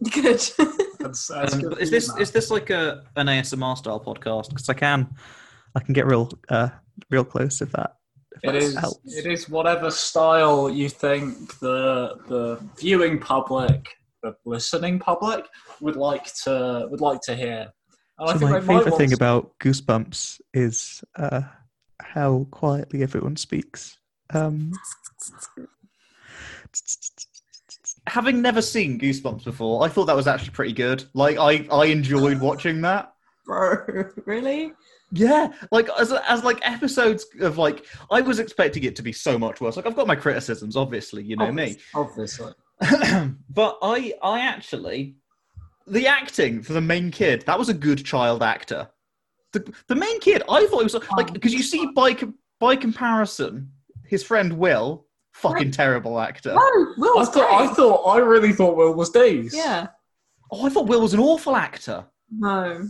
[0.12, 0.40] Good.
[1.00, 2.22] That's, that's Um, good is this man.
[2.22, 4.50] is this like a an ASMR style podcast?
[4.50, 5.08] Because I can
[5.74, 6.68] I can get real uh
[7.10, 7.96] real close if that
[8.36, 8.74] if It that is.
[8.76, 9.16] helps.
[9.16, 13.88] It is whatever style you think the the viewing public,
[14.22, 15.44] the listening public,
[15.80, 17.72] would like to would like to hear.
[18.18, 21.42] And I So think my they might favorite thing to- about Goosebumps is uh,
[22.00, 23.98] how quietly everyone speaks.
[24.32, 24.72] Um,
[28.06, 31.04] having never seen Goosebumps before, I thought that was actually pretty good.
[31.14, 33.14] Like I, I enjoyed watching that.
[33.44, 34.72] Bro, really?
[35.10, 39.38] Yeah, like as as like episodes of like I was expecting it to be so
[39.38, 39.76] much worse.
[39.76, 41.76] Like I've got my criticisms, obviously, you know me.
[41.94, 42.52] Obviously.
[43.50, 45.16] but I I actually
[45.86, 48.88] the acting for the main kid that was a good child actor.
[49.52, 52.16] The the main kid I thought it was like because you see by
[52.58, 53.70] by comparison
[54.06, 55.72] his friend Will fucking Right.
[55.72, 56.52] terrible actor.
[56.54, 57.52] No, I Will's thought.
[57.52, 58.04] I thought.
[58.04, 59.54] I really thought Will was Dees.
[59.54, 59.88] Yeah.
[60.50, 62.04] Oh, I thought Will was an awful actor.
[62.30, 62.88] No.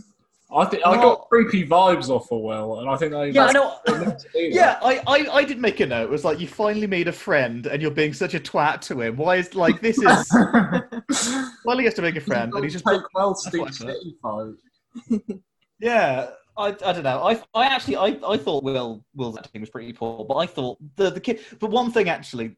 [0.55, 3.31] I think I got creepy vibes off of Will, and I think they.
[3.31, 3.63] Yeah, I know.
[3.63, 6.03] what they meant to do Yeah, I, I, I did make a note.
[6.03, 9.01] It was like you finally made a friend, and you're being such a twat to
[9.01, 9.15] him.
[9.17, 10.03] Why is like this is?
[10.29, 11.53] that.
[11.65, 13.87] well, he has to make a friend, and he's just take well to That's do
[13.87, 15.39] what I shitty folk.
[15.79, 17.23] Yeah, I, I don't know.
[17.23, 20.77] I I actually I, I thought Will Will's acting was pretty poor, but I thought
[20.95, 21.39] the the kid.
[21.59, 22.55] But one thing actually,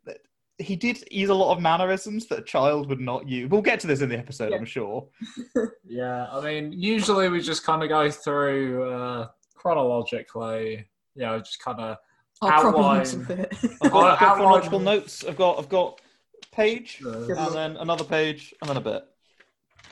[0.58, 3.50] he did use a lot of mannerisms that a child would not use.
[3.50, 5.08] We'll get to this in the episode, I'm sure.
[5.88, 10.88] Yeah, I mean, usually we just kind of go through uh, chronologically.
[11.16, 11.98] You know, just kind of.
[12.42, 12.74] I'll Outline.
[12.74, 13.54] problems with it.
[13.64, 15.24] I've got, I've got Outline- chronological notes.
[15.24, 16.02] I've got I've got
[16.52, 19.04] page and then another page and then a bit.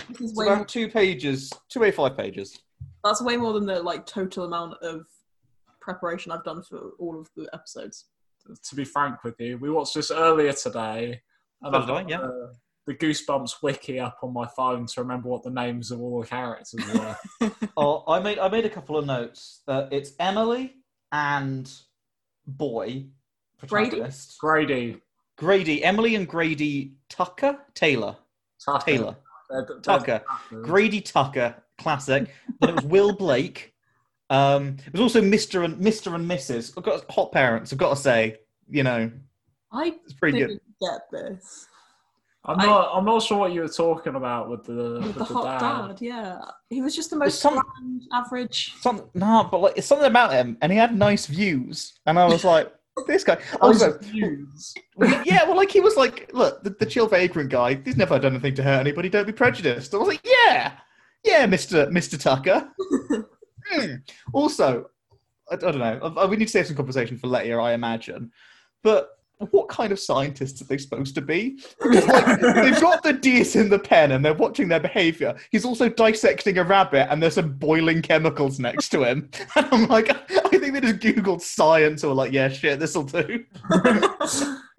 [0.10, 2.60] This is It's about two pages, two A5 pages.
[3.04, 5.06] That's way more than the like total amount of
[5.82, 8.06] preparation I've done for all of the episodes.
[8.64, 11.22] to be frank with you, we watched this earlier today.
[11.62, 12.18] And I've did I, got yeah.
[12.18, 12.54] the,
[12.88, 16.28] the Goosebumps wiki up on my phone to remember what the names of all the
[16.28, 17.50] characters were.
[17.76, 19.62] Oh, I made I made a couple of notes.
[19.68, 20.76] Uh, it's Emily
[21.12, 21.72] and
[22.46, 23.06] boy
[23.68, 23.90] Grady?
[23.90, 24.38] protagonist.
[24.40, 25.02] Grady,
[25.38, 28.16] Grady, Emily and Grady Tucker Taylor
[28.64, 28.86] Tucker.
[28.86, 29.16] Taylor
[29.50, 30.66] They're- they're Tucker Tuckers.
[30.66, 32.30] Grady Tucker classic.
[32.60, 33.74] then it was Will Blake.
[34.30, 36.74] Um, it was also Mister and Mister and Mrs.
[36.78, 37.72] I've got hot parents.
[37.72, 38.38] I've got to say,
[38.70, 39.12] you know,
[39.72, 40.48] I it's pretty good.
[40.48, 41.68] didn't get this.
[42.46, 42.92] I'm I- not.
[42.94, 46.02] I'm not sure what you were talking about with the With with the hot dad.
[46.02, 46.40] yeah.
[46.70, 48.74] He was just the most some- bland, average.
[48.82, 52.26] Some, nah, but like it's something about him, and he had nice views, and I
[52.26, 52.74] was like,
[53.08, 53.38] this guy.
[53.62, 54.74] Also, views.
[55.26, 57.76] yeah, well, like he was like, look, the, the chill vagrant guy.
[57.86, 59.10] He's never done anything to hurt anybody.
[59.10, 59.94] Don't be prejudiced.
[59.94, 60.74] I was like, yeah,
[61.24, 62.70] yeah, Mister Mister Tucker.
[63.72, 63.96] Hmm.
[64.34, 64.90] Also,
[65.50, 65.98] I, I don't know.
[66.04, 68.30] I, I- we need to save some conversation for later, I imagine.
[68.84, 69.12] But
[69.52, 71.60] what kind of scientists are they supposed to be?
[71.82, 75.34] Because like, they've got the deers in the pen and they're watching their behaviour.
[75.50, 79.30] He's also dissecting a rabbit and there's some boiling chemicals next to him.
[79.56, 83.04] And I'm like, I think they just googled science or like, yeah, shit, this will
[83.04, 83.46] do.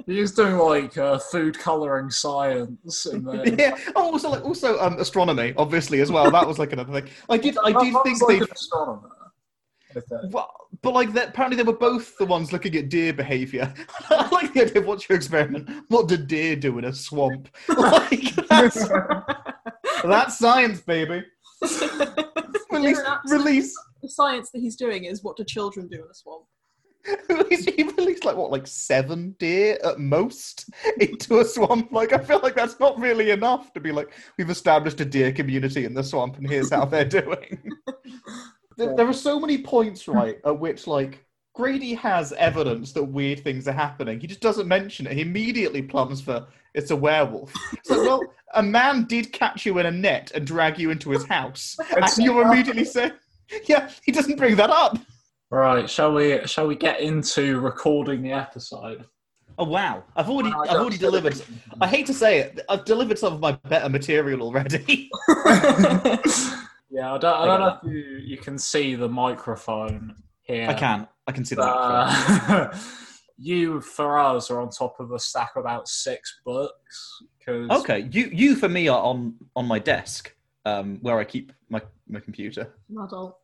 [0.07, 3.07] He was doing like uh, food coloring science.
[3.07, 3.77] In the, yeah.
[3.97, 6.31] Oh, also like also um, astronomy, obviously as well.
[6.31, 7.11] That was like another thing.
[7.29, 9.11] I did I did think was like they an astronomer.
[9.97, 10.01] I
[10.31, 10.51] well,
[10.83, 13.73] but like that apparently they were both the ones looking at deer behaviour.
[14.11, 15.71] I like the idea of what's your experiment?
[15.89, 17.49] What did deer do in a swamp?
[17.69, 18.89] Like that's,
[20.03, 21.25] that's science, baby.
[22.71, 23.75] Release, release.
[24.03, 26.45] the science that he's doing is what do children do in a swamp?
[27.29, 30.71] Release, he released like what, like seven deer at most
[31.01, 31.93] into a swamp.
[31.93, 35.33] Like I feel like that's not really enough to be like we've established a deer
[35.33, 37.71] community in the swamp and here's how they're doing.
[38.77, 43.41] there, there are so many points, right, at which like Grady has evidence that weird
[43.41, 44.19] things are happening.
[44.19, 45.13] He just doesn't mention it.
[45.13, 47.53] He immediately plums for it's a werewolf.
[47.85, 48.21] So well,
[48.55, 51.99] a man did catch you in a net and drag you into his house, and
[51.99, 53.13] It's- you immediately say,
[53.67, 54.99] "Yeah." He doesn't bring that up.
[55.55, 56.45] Right, shall we?
[56.47, 59.05] Shall we get into recording the episode?
[59.57, 60.03] Oh wow!
[60.17, 61.41] I've already, I I've already delivered.
[61.81, 65.11] I hate to say it, I've delivered some of my better material already.
[66.95, 67.41] Yeah, I don't.
[67.41, 70.69] I don't know if you, you can see the microphone here.
[70.71, 71.63] I can, I can see that.
[71.65, 72.79] Uh,
[73.37, 77.23] you for us are on top of a stack of about six books.
[77.45, 80.37] Cause okay, you, you for me are on on my desk,
[80.67, 82.73] um, where I keep my my computer.
[82.89, 83.39] An adult.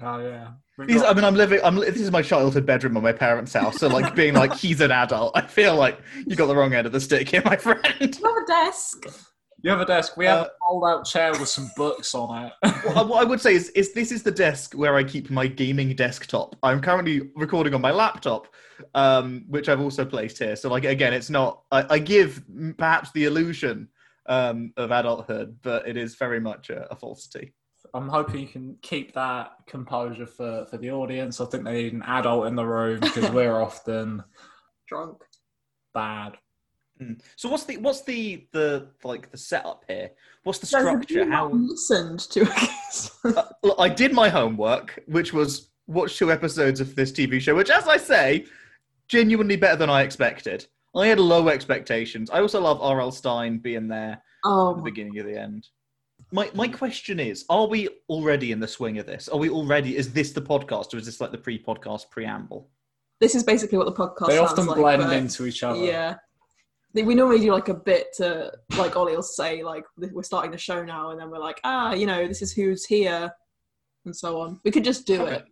[0.00, 0.48] Oh yeah.
[0.78, 1.60] We've These, I mean, I'm living.
[1.62, 1.76] I'm.
[1.76, 3.76] This is my childhood bedroom at my parents' house.
[3.78, 6.86] So, like, being like he's an adult, I feel like you got the wrong end
[6.86, 7.82] of the stick here, my friend.
[8.00, 9.04] You have a desk.
[9.62, 10.16] you have a desk.
[10.16, 12.52] We have uh, a fold-out chair with some books on it.
[12.86, 15.30] what, I- what I would say is, is this is the desk where I keep
[15.30, 16.56] my gaming desktop.
[16.62, 18.48] I'm currently recording on my laptop,
[18.94, 20.56] um, which I've also placed here.
[20.56, 21.62] So, like, again, it's not.
[21.70, 22.42] I, I give
[22.78, 23.88] perhaps the illusion
[24.26, 27.52] um, of adulthood, but it is very much a, a falsity.
[27.94, 31.40] I'm hoping you can keep that composure for, for the audience.
[31.40, 34.24] I think they need an adult in the room because we're often
[34.88, 35.18] Drunk.
[35.92, 36.32] bad.
[37.00, 37.20] Mm.
[37.36, 40.10] So what's the what's the the like the setup here?
[40.44, 41.24] What's the structure?
[41.24, 43.18] you How not listened to us?
[43.24, 47.54] uh, look, I did my homework, which was watch two episodes of this TV show,
[47.54, 48.46] which, as I say,
[49.08, 50.66] genuinely better than I expected.
[50.94, 52.30] I had low expectations.
[52.30, 53.12] I also love R.L.
[53.12, 55.68] Stine being there at oh, the beginning of the end.
[56.34, 59.28] My my question is: Are we already in the swing of this?
[59.28, 59.96] Are we already?
[59.96, 62.68] Is this the podcast, or is this like the pre-podcast preamble?
[63.20, 64.26] this is basically what the podcast.
[64.26, 65.78] they often like, blend but- into each other.
[65.78, 66.16] Yeah.
[66.94, 70.50] We we normally do like a bit to like Ollie will say like we're starting
[70.50, 73.30] the show now, and then we're like ah you know this is who's here,
[74.06, 74.58] and so on.
[74.64, 75.34] We could just do Okay.
[75.36, 75.44] it.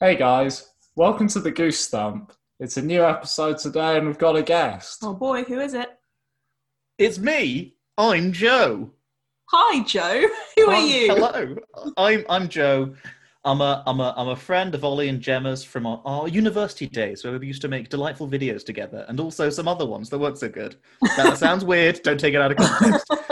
[0.00, 2.32] Hey guys, welcome to the Goose Stump.
[2.60, 4.98] It's a new episode today, and we've got a guest.
[5.02, 5.88] Oh boy, who is it?
[6.98, 7.76] It's me.
[7.98, 8.90] I'm Joe.
[9.48, 10.26] Hi Joe.
[10.56, 11.06] Who are Um, you?
[11.08, 11.56] Hello,
[11.96, 12.94] I'm I'm Joe.
[13.44, 16.88] I'm a I'm a I'm a friend of Ollie and Gemma's from our, our university
[16.88, 20.18] days where we used to make delightful videos together, and also some other ones that
[20.18, 20.74] weren't so good.
[21.16, 22.00] That sounds weird.
[22.02, 23.10] Don't take it out of context.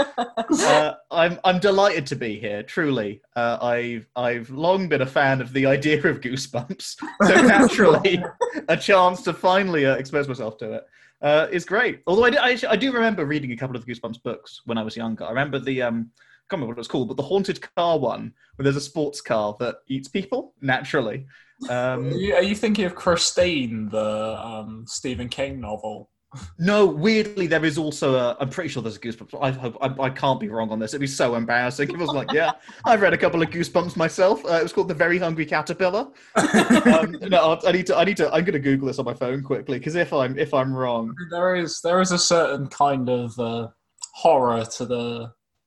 [0.64, 2.62] Uh, I'm I'm delighted to be here.
[2.62, 6.96] Truly, uh, I've I've long been a fan of the idea of Goosebumps,
[7.26, 8.22] so naturally,
[8.68, 10.86] a chance to finally uh, expose myself to it
[11.24, 11.96] uh, is great.
[12.06, 14.78] Although I do, I, I do remember reading a couple of the Goosebumps books when
[14.78, 15.24] I was younger.
[15.24, 17.98] I remember the um, I can't remember what it was called, but the haunted car
[17.98, 21.26] one, where there's a sports car that eats people naturally.
[21.70, 26.10] Are Um, you, are you thinking of Christine, the um, Stephen King novel?
[26.58, 28.36] No, weirdly, there is also a.
[28.40, 29.38] I'm pretty sure there's a Goosebumps.
[29.42, 30.92] I hope I, I can't be wrong on this.
[30.92, 31.88] It'd be so embarrassing.
[31.90, 32.52] If I was like, yeah,
[32.84, 34.44] I've read a couple of Goosebumps myself.
[34.44, 36.08] Uh, it was called The Very Hungry Caterpillar.
[36.36, 37.96] um, no, I'll- I need to.
[37.96, 38.26] I need to.
[38.32, 41.14] I'm going to Google this on my phone quickly because if I'm if I'm wrong,
[41.30, 43.68] There is there is a certain kind of uh,
[44.14, 45.26] horror to the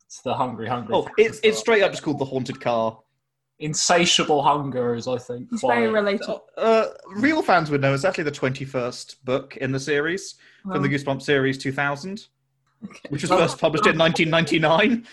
[0.09, 0.95] to the hungry hungry.
[0.95, 2.97] oh, it's it's straight up just called The Haunted Car.
[3.59, 6.41] Insatiable hunger is I think It's very relatable.
[6.57, 10.89] Uh, real fans would know it's actually the 21st book in the series from the
[10.89, 12.27] Goosebumps series 2000,
[12.85, 12.99] Okay.
[13.09, 15.07] which was first published in 1999.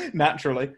[0.14, 0.72] Naturally,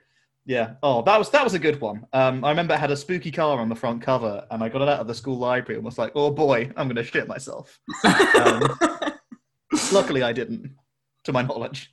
[0.45, 0.75] yeah.
[0.83, 2.07] Oh, that was that was a good one.
[2.13, 4.83] Um, I remember it had a spooky car on the front cover, and I got
[4.83, 7.29] it out of the school library and was like, "Oh boy, I'm going to shit
[7.29, 8.63] myself." Um,
[9.93, 10.75] luckily, I didn't,
[11.25, 11.93] to my knowledge.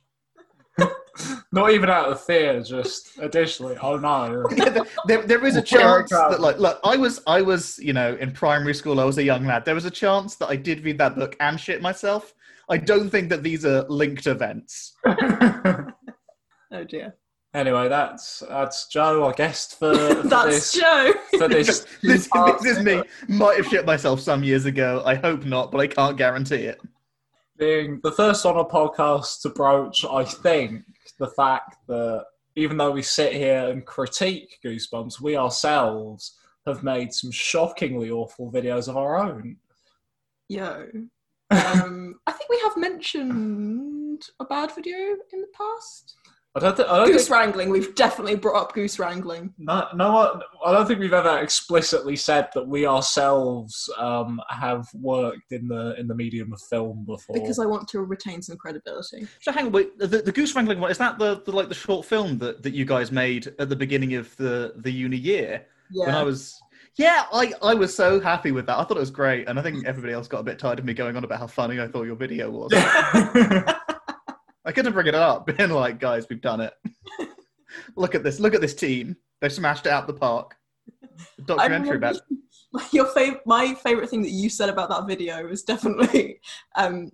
[1.56, 3.76] Not even out of fear, just additionally.
[3.82, 4.46] Oh no!
[4.56, 8.14] Yeah, there, there is a chance that like look i was i was you know
[8.20, 10.84] in primary school i was a young lad there was a chance that i did
[10.84, 12.34] read that book and shit myself
[12.68, 15.92] i don't think that these are linked events oh
[16.88, 17.14] dear.
[17.54, 21.12] anyway, that's that's Joe, our guest for, for That's this Joe.
[21.38, 21.86] for this.
[22.02, 25.80] this, this is me might have shit myself some years ago i hope not but
[25.80, 26.80] i can't guarantee it
[27.58, 30.84] being the first on a podcast to broach, I think,
[31.18, 32.24] the fact that
[32.56, 38.50] even though we sit here and critique Goosebumps, we ourselves have made some shockingly awful
[38.50, 39.56] videos of our own.
[40.48, 40.86] Yo.
[41.48, 44.96] Um, I think we have mentioned a bad video
[45.32, 46.16] in the past.
[46.56, 47.68] I don't, thi- I don't Goose think wrangling.
[47.68, 49.52] We've definitely brought up goose wrangling.
[49.58, 55.52] no, no I don't think we've ever explicitly said that we ourselves um, have worked
[55.52, 57.34] in the in the medium of film before.
[57.34, 59.26] Because I want to retain some credibility.
[59.42, 61.74] so hang on wait the, the goose wrangling one is that the, the like the
[61.74, 65.66] short film that, that you guys made at the beginning of the the uni year
[65.90, 66.06] Yeah.
[66.06, 66.58] when i was
[66.96, 69.62] yeah I, I was so happy with that i thought it was great and i
[69.62, 71.86] think everybody else got a bit tired of me going on about how funny i
[71.86, 72.72] thought your video was
[74.66, 76.74] I couldn't bring it up, being like, guys, we've done it.
[77.96, 78.40] look at this.
[78.40, 79.16] Look at this team.
[79.40, 80.56] They smashed it out the park.
[81.46, 82.16] Documentary about.
[82.92, 86.40] your fav- my favorite thing that you said about that video was definitely
[86.76, 87.10] um,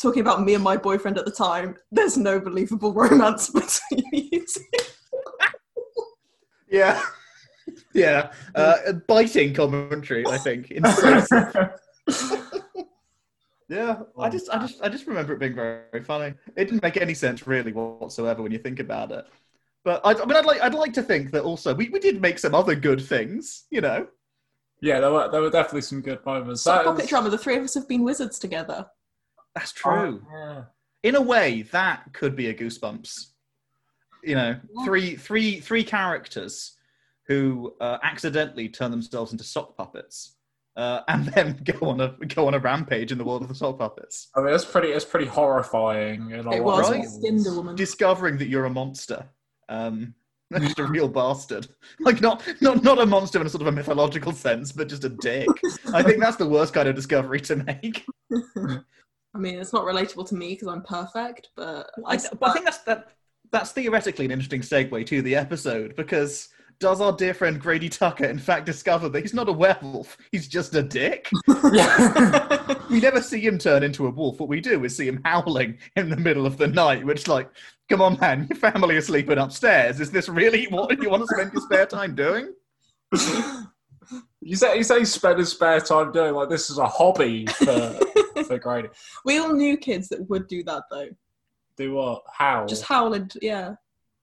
[0.00, 1.76] talking about me and my boyfriend at the time.
[1.92, 4.62] There's no believable romance between you two.
[6.70, 7.00] Yeah.
[7.94, 8.32] yeah.
[8.54, 10.70] Uh, biting commentary, I think.
[13.70, 14.06] Incisive.
[14.16, 14.22] yeah.
[14.24, 16.34] I just, I just, I just remember it being very, very funny.
[16.56, 19.26] It didn't make any sense really whatsoever when you think about it.
[19.84, 22.20] But I, I mean, I'd like, I'd like to think that also we, we did
[22.20, 24.06] make some other good things, you know.
[24.80, 26.62] yeah, there were there were definitely some good moments.
[26.62, 27.30] So That pocket is- drama.
[27.30, 28.86] The three of us have been wizards together.
[29.54, 30.22] That's true.
[30.30, 30.62] Oh, yeah.
[31.02, 33.26] in a way that could be a goosebumps
[34.24, 34.84] you know Yeah.
[34.84, 36.76] three three three characters
[37.28, 40.34] who uh, accidentally turn themselves into sock puppets
[40.78, 43.54] uh, and then go on a go on a rampage in the world of the
[43.54, 46.30] sock puppets I mean, it's pretty it's pretty horrifying.
[46.30, 47.00] In It was of Right.
[47.00, 47.08] right.
[47.08, 47.76] skinned woman.
[47.76, 49.28] discovering that you're a monster
[49.68, 50.14] um
[50.60, 51.66] just a real bastard
[52.00, 55.04] like not not not a monster in a sort of a mythological sense but just
[55.04, 55.48] a dick
[55.92, 58.06] i think that's the worst kind of discovery to make
[59.34, 62.64] I mean, it's not relatable to me because I'm perfect, but I, but I think
[62.64, 63.08] that's that.
[63.52, 66.48] That's theoretically an interesting segue to the episode because
[66.80, 70.16] does our dear friend Grady Tucker in fact discover that he's not a werewolf?
[70.30, 71.28] He's just a dick.
[71.46, 74.38] we never see him turn into a wolf.
[74.38, 77.50] What we do is see him howling in the middle of the night, which, like,
[77.88, 80.00] come on, man, your family are sleeping upstairs.
[80.00, 82.54] Is this really what you want to spend your spare time doing?
[84.40, 87.98] You say you say spend his spare time doing like this is a hobby for
[88.46, 88.88] for Grady.
[89.24, 91.08] we all knew kids that would do that though.
[91.76, 92.22] Do what?
[92.32, 92.64] How?
[92.64, 93.30] Just howling.
[93.42, 93.74] Yeah,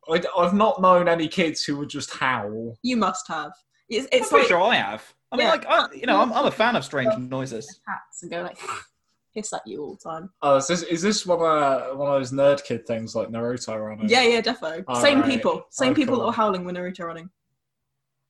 [0.10, 2.78] I, I've not known any kids who would just howl.
[2.84, 3.52] you must have.
[3.90, 5.14] It's, I'm pretty like sure I have.
[5.32, 5.52] I mean, Yeah.
[5.52, 7.80] like, I, you know, I'm, I'm a fan of strange noises.
[7.88, 8.58] cats and go like
[9.34, 10.30] hiss at you all the time.
[10.42, 13.78] Oh, is this is this one of one of those nerd kid things like Naruto
[13.86, 14.10] running?
[14.10, 14.84] Yeah, yeah, defo.
[14.88, 15.30] All Same right.
[15.30, 15.66] people.
[15.70, 16.22] Same Oh, people cool.
[16.22, 17.30] that were howling when Naruto running.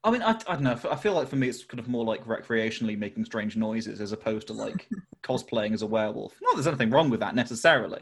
[0.03, 0.77] I mean, I, I don't know.
[0.91, 4.12] I feel like for me, it's kind of more like recreationally making strange noises as
[4.12, 4.88] opposed to like
[5.24, 6.34] cosplaying as a werewolf.
[6.41, 8.01] Not that there's anything wrong with that necessarily,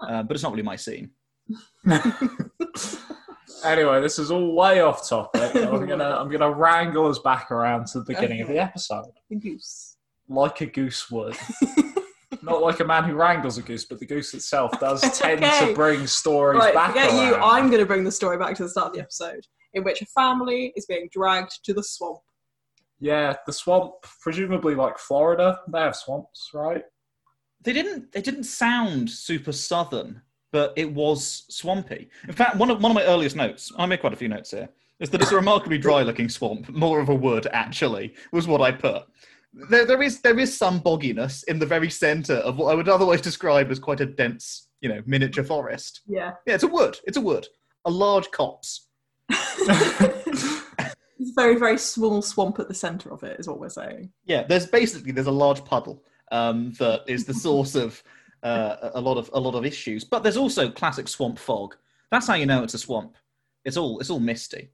[0.00, 1.10] uh, but it's not really my scene.
[3.64, 5.54] Anyway, this is all way off topic.
[5.56, 9.36] I'm gonna I'm gonna wrangle us back around to the beginning of the episode, The
[9.36, 9.96] goose.
[10.28, 11.36] like a goose would.
[12.42, 15.68] Not like a man who wrangles a goose, but the goose itself does tend Okay.
[15.68, 17.34] to bring stories Right, back forget you.
[17.36, 20.00] I'm going to bring the story back to the start of the episode, in which
[20.02, 22.20] a family is being dragged to the swamp.
[23.00, 25.58] Yeah, the swamp, presumably like Florida.
[25.72, 26.82] They have swamps, right?
[27.62, 28.12] They didn't.
[28.12, 30.22] They didn't sound super southern,
[30.52, 32.08] but it was swampy.
[32.26, 33.72] In fact, one of one of my earliest notes.
[33.76, 34.68] I made quite a few notes here.
[34.98, 38.72] Is that it's a remarkably dry-looking swamp, more of a wood actually, was what I
[38.72, 39.02] put.
[39.52, 42.88] There, there is there is some bogginess in the very centre of what I would
[42.88, 46.00] otherwise describe as quite a dense, you know, miniature forest.
[46.06, 46.32] Yeah.
[46.46, 46.98] Yeah, it's a wood.
[47.04, 47.46] It's a wood.
[47.84, 48.88] A large copse.
[51.18, 54.12] It's a very, very small swamp at the centre of it, is what we're saying.
[54.26, 58.02] Yeah, there's basically there's a large puddle um, that is the source of
[58.46, 60.04] uh, a lot of a lot of issues.
[60.04, 61.76] But there's also classic swamp fog.
[62.10, 63.16] That's how you know it's a swamp.
[63.64, 64.70] It's all it's all misty.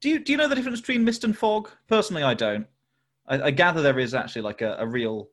[0.00, 1.70] Do you do you know the difference between mist and fog?
[1.88, 2.66] Personally, I don't.
[3.26, 5.30] I, I gather there is actually like a, a real,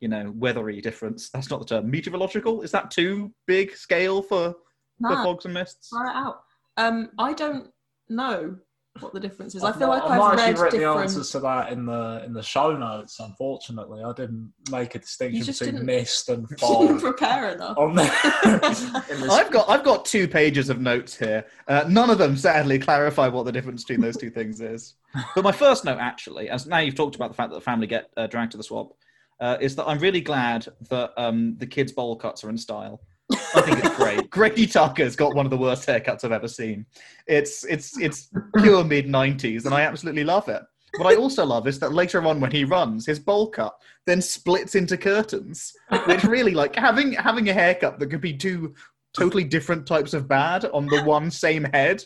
[0.00, 1.30] you know, weathery difference.
[1.30, 1.90] That's not the term.
[1.90, 4.54] Meteorological is that too big scale for,
[5.00, 5.90] for fogs and mists?
[5.94, 6.42] out.
[6.76, 7.70] Um, I don't
[8.08, 8.56] know
[9.00, 9.64] what the difference is.
[9.64, 11.84] I I've feel not- like I've I've actually read written the answers to that in
[11.86, 13.18] the in the show notes.
[13.18, 17.76] Unfortunately, I didn't make a distinction between didn't- mist and Didn't prepare enough.
[17.76, 18.10] on there.
[18.44, 21.44] I've got I've got two pages of notes here.
[21.66, 24.94] Uh, none of them sadly clarify what the difference between those two things is.
[25.34, 27.86] But my first note, actually, as now you've talked about the fact that the family
[27.86, 28.92] get uh, dragged to the swamp,
[29.40, 33.00] uh, is that I'm really glad that um, the kids' bowl cuts are in style.
[33.32, 34.30] I think it's great.
[34.30, 36.86] Grady Tucker's got one of the worst haircuts I've ever seen.
[37.26, 40.62] It's it's it's pure mid '90s, and I absolutely love it.
[40.96, 43.74] What I also love is that later on, when he runs, his bowl cut
[44.06, 45.72] then splits into curtains,
[46.06, 48.74] which really like having having a haircut that could be two
[49.16, 52.04] totally different types of bad on the one same head.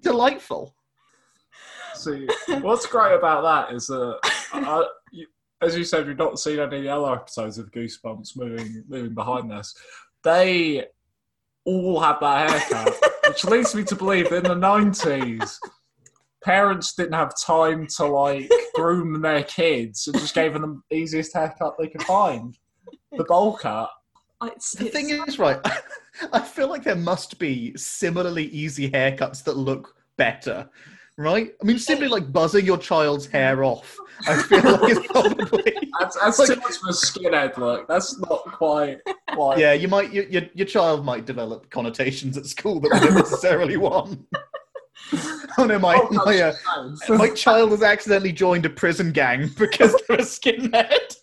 [0.00, 0.74] Delightful.
[1.94, 2.28] See,
[2.60, 4.18] what's great about that is that,
[4.52, 4.84] uh,
[5.62, 9.74] as you said, we've not seen any other episodes of Goosebumps moving moving behind this.
[10.26, 10.84] They
[11.64, 15.60] all have that haircut, which leads me to believe that in the nineties,
[16.42, 21.32] parents didn't have time to like groom their kids and just gave them the easiest
[21.32, 22.58] haircut they could find,
[23.16, 23.88] the bowl cut.
[24.42, 25.60] It's, The it's- thing is, right,
[26.32, 30.68] I feel like there must be similarly easy haircuts that look better,
[31.16, 31.52] right?
[31.62, 33.96] I mean, simply like buzzing your child's hair off,
[34.26, 35.62] I feel like is probably.
[36.00, 37.88] That's, that's Like- too much of a skinhead look.
[37.88, 38.98] That's not quite.
[39.32, 43.00] quite Yeah, you might your, your your child might develop connotations at school that we
[43.00, 44.20] don't necessarily want.
[45.58, 49.94] Oh no, my Oh, my, uh, my child has accidentally joined a prison gang because
[50.08, 51.16] they're a skinhead.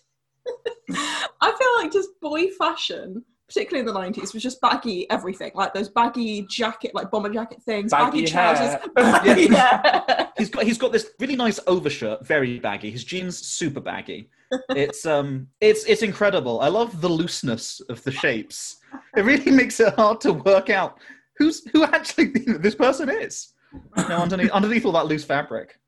[1.40, 5.74] I feel like just boy fashion, particularly in the nineties, was just baggy everything, like
[5.74, 10.30] those baggy jacket, like bomber jacket things, baggy, Baggy trousers, baggy hair.
[10.38, 12.90] He's got he's got this really nice overshirt, very baggy.
[12.90, 14.28] His jeans super baggy.
[14.70, 16.60] It's um it's it's incredible.
[16.60, 18.78] I love the looseness of the shapes.
[19.16, 20.98] It really makes it hard to work out
[21.38, 22.26] who's who actually
[22.58, 23.52] this person is.
[23.96, 25.78] Now underneath underneath all that loose fabric.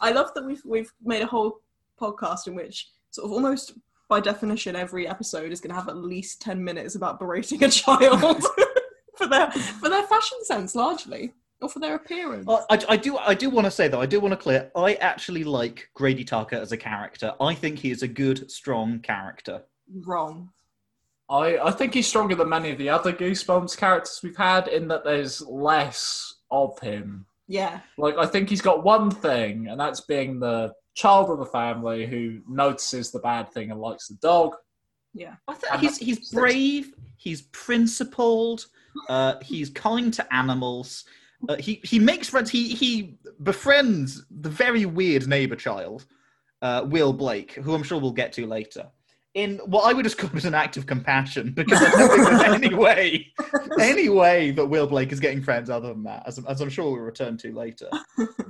[0.00, 1.60] I love that we've we've made a whole
[2.00, 3.74] podcast in which sort of almost
[4.08, 7.68] by definition every episode is going to have at least ten minutes about berating a
[7.68, 8.44] child
[9.16, 12.48] for their for their fashion sense, largely, or for their appearance.
[12.48, 14.70] I, I, I do I do want to say though I do want to clear
[14.76, 17.34] I actually like Grady Tucker as a character.
[17.40, 19.62] I think he is a good strong character.
[20.04, 20.50] Wrong.
[21.28, 24.88] I, I think he's stronger than many of the other Goosebumps characters we've had in
[24.88, 27.26] that there's less of him.
[27.48, 27.80] Yeah.
[27.96, 32.06] Like, I think he's got one thing, and that's being the child of the family
[32.06, 34.54] who notices the bad thing and likes the dog.
[35.12, 35.34] Yeah.
[35.46, 36.94] I think he's he's brave.
[37.16, 38.66] He's principled.
[39.08, 41.04] Uh, he's kind to animals.
[41.48, 42.50] Uh, he he makes friends.
[42.50, 46.06] He he befriends the very weird neighbor child,
[46.62, 48.86] uh, Will Blake, who I'm sure we'll get to later.
[49.34, 52.54] In what I would describe as an act of compassion, because I don't think there's
[52.54, 53.32] any way,
[53.80, 56.92] any way that Will Blake is getting friends other than that, as, as I'm sure
[56.92, 57.88] we'll return to later.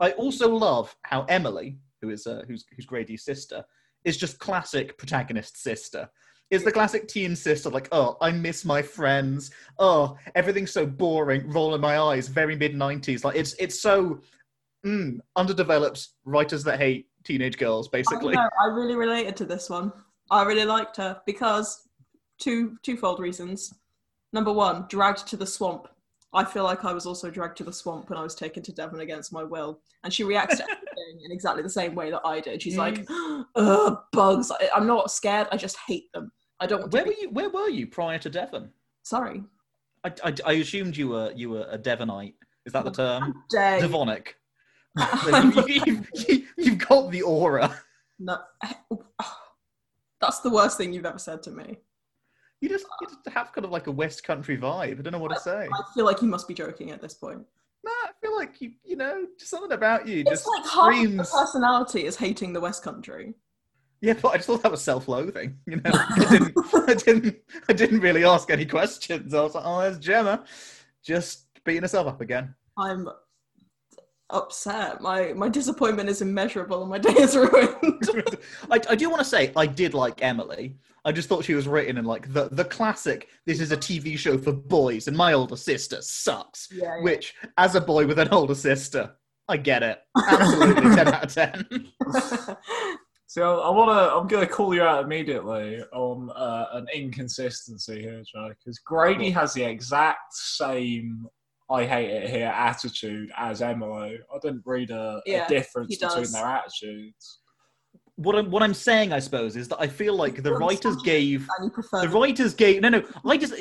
[0.01, 3.65] I also love how Emily, who is uh, who's who's Grady's sister,
[4.05, 6.09] is just classic protagonist sister.
[6.51, 9.51] Is the classic teen sister like, oh, I miss my friends.
[9.79, 11.51] Oh, everything's so boring.
[11.51, 12.29] Rolling my eyes.
[12.29, 13.25] Very mid '90s.
[13.25, 14.21] Like it's it's so
[14.87, 16.09] mm, underdeveloped.
[16.25, 18.37] Writers that hate teenage girls, basically.
[18.37, 19.93] I, I really related to this one.
[20.31, 21.89] I really liked her because
[22.39, 23.73] two twofold reasons.
[24.33, 25.89] Number one, dragged to the swamp.
[26.35, 28.73] I feel like I was also dragged to the swamp when I was taken to
[28.73, 30.67] Devon against my will, and she reacts to
[31.05, 32.63] everything in exactly the same way that I did.
[32.63, 33.45] She's like, mm.
[33.57, 34.51] "Ugh, bugs!
[34.51, 35.49] I, I'm not scared.
[35.53, 36.33] I just hate them.
[36.61, 37.31] I don't." Want to Where be- were you?
[37.31, 38.71] Where were you prior to Devon?
[39.03, 39.43] Sorry,
[40.05, 42.35] I, I, I assumed you were you were a Devonite.
[42.67, 43.35] Is that the term?
[43.51, 44.37] Devonic.
[44.97, 47.77] You, you, you've got the aura.
[48.21, 48.39] no,
[50.21, 51.79] that's the worst thing you've ever said to me.
[52.61, 55.01] You just, you just have kind of like a West Country vibe.
[55.01, 55.69] I don't know what to say.
[55.71, 57.45] I feel like you must be joking at this point.
[57.85, 60.95] No, I feel like you, you know, just something about you It's just like half
[60.95, 63.35] the personality is hating the West Country.
[64.01, 65.59] Yeah, but I just thought that was self-loathing.
[65.67, 67.37] You know, I didn't, I didn't,
[67.69, 69.35] I didn't really ask any questions.
[69.35, 70.45] I was like, oh, there's Gemma,
[71.03, 72.55] just beating herself up again.
[72.79, 73.09] I'm
[74.31, 75.01] upset.
[75.01, 77.79] My my disappointment is immeasurable and my day is ruined.
[78.71, 80.77] I, I do want to say I did like Emily.
[81.05, 83.29] I just thought she was written in like the the classic.
[83.47, 86.69] This is a TV show for boys, and my older sister sucks.
[86.73, 87.03] yeah, yeah.
[87.03, 89.15] Which, as a boy with an older sister,
[89.49, 89.99] I get it.
[90.17, 91.67] Absolutely, ten out of ten.
[93.27, 94.15] So I want to.
[94.15, 99.29] I'm going to call you out immediately on uh, an inconsistency here, Joe, because Grady
[99.31, 101.27] has the exact same
[101.69, 104.21] "I hate it here" attitude as Emily.
[104.33, 107.41] I didn't read a, Yeah, a difference he between their attitudes.
[108.17, 111.49] What I'm what I'm saying, I suppose, is that I feel like the writers gave
[111.59, 113.03] The writers gave no, no.
[113.25, 113.55] I just,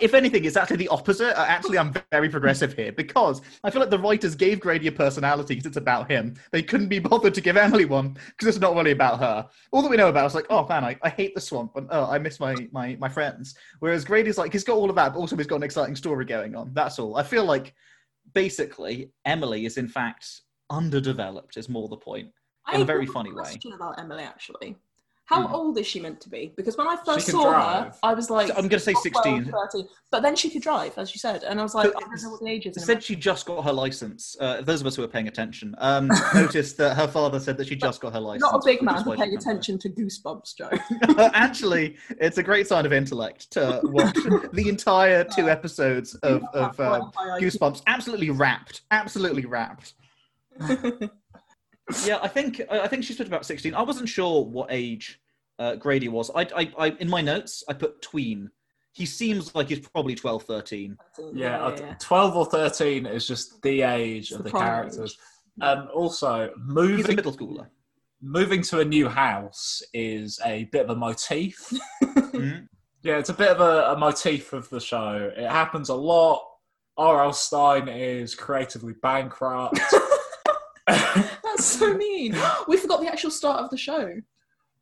[0.00, 1.38] if anything, it's actually the opposite.
[1.38, 5.54] Actually, I'm very progressive here because I feel like the writers gave Grady a personality
[5.54, 6.34] because it's about him.
[6.50, 9.48] They couldn't be bothered to give Emily one because it's not really about her.
[9.70, 11.86] All that we know about is like, oh man, I, I hate the swamp and
[11.92, 13.54] oh, I miss my, my my friends.
[13.78, 16.24] Whereas Grady's like, he's got all of that, but also he's got an exciting story
[16.24, 16.72] going on.
[16.74, 17.16] That's all.
[17.16, 17.74] I feel like
[18.34, 20.26] basically Emily is in fact
[20.68, 21.56] underdeveloped.
[21.56, 22.30] Is more the point.
[22.66, 23.42] I in a very funny way.
[23.42, 24.76] question about Emily actually.
[25.26, 25.54] How Hmm.
[25.54, 26.52] old is she meant to be?
[26.56, 27.92] Because when I first saw her.
[28.02, 29.44] I was like, So I'm going to say "Oh, 12, 16.
[29.52, 32.22] 13." But then she could drive, as you said, and I was like, I don't
[32.24, 32.84] know what the age is.
[32.84, 34.36] Said she just got her license.
[34.40, 37.68] Uh, those of us who are paying attention um, noticed that her father said that
[37.68, 38.50] she just got her license.
[38.50, 40.70] Not a big man for paying attention to Goosebumps, Joe.
[41.32, 44.18] Actually, it's a great sign of intellect to watch
[44.52, 47.02] the entire two episodes of, of uh,
[47.38, 48.80] Goosebumps absolutely wrapped.
[48.90, 49.94] Absolutely wrapped.
[52.04, 53.74] Yeah, I think I I think she's about sixteen.
[53.74, 55.20] I wasn't sure what age
[55.58, 56.30] uh, Grady was.
[56.34, 58.50] I, I, I, in my notes, I put tween.
[58.92, 60.96] He seems like he's probably 12, 13.
[61.18, 61.94] Yeah, yeah, yeah.
[62.00, 65.12] twelve or thirteen is just the age It's of the the, characters.
[65.12, 65.18] age.
[65.62, 67.66] And also, He's a moving middle schooler.
[68.22, 71.72] moving to a new house is a bit of a motif.
[72.30, 72.68] Mhm.
[73.02, 75.30] Yeah, it's a bit of a, a motif of the show.
[75.36, 76.42] It happens a lot.
[76.96, 77.32] R.L.
[77.32, 79.78] Stine is creatively bankrupt.
[81.60, 82.34] That's so mean.
[82.68, 84.14] we forgot the actual start of the show.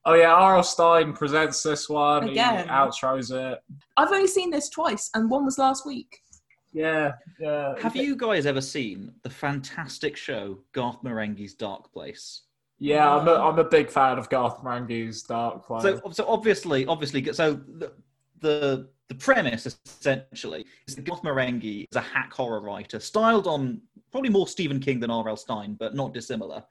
[0.04, 0.62] oh yeah, R.L.
[0.62, 2.28] Stine presents this one.
[2.28, 2.64] Again.
[2.64, 3.58] He outros it.
[3.96, 6.20] I've only seen this twice, and one was last week.
[6.72, 7.74] Yeah, yeah.
[7.80, 12.42] Have you guys ever seen the fantastic show Garth Marenghi's Dark Place?
[12.78, 15.82] Yeah, I'm a, I'm a big fan of Garth Marenghi's Dark Place.
[15.82, 17.92] So, so obviously, obviously, so the,
[18.40, 23.80] the the premise essentially is that Garth Marenghi is a hack horror writer, styled on
[24.10, 25.36] probably more Stephen King than R.L.
[25.36, 26.62] Stine, but not dissimilar.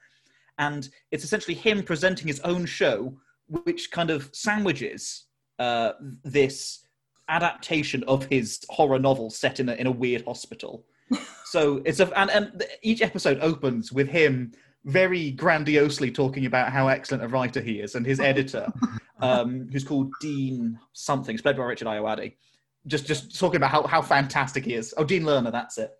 [0.59, 5.25] And it's essentially him presenting his own show, which kind of sandwiches
[5.59, 6.85] uh, this
[7.29, 10.85] adaptation of his horror novel set in a, in a weird hospital.
[11.45, 14.51] so it's a and, and each episode opens with him
[14.87, 18.71] very grandiosely talking about how excellent a writer he is, and his editor,
[19.19, 22.33] um, who's called Dean something, it's played by Richard Ayoade,
[22.87, 24.93] just just talking about how, how fantastic he is.
[24.97, 25.91] Oh, Dean Lerner, that's it.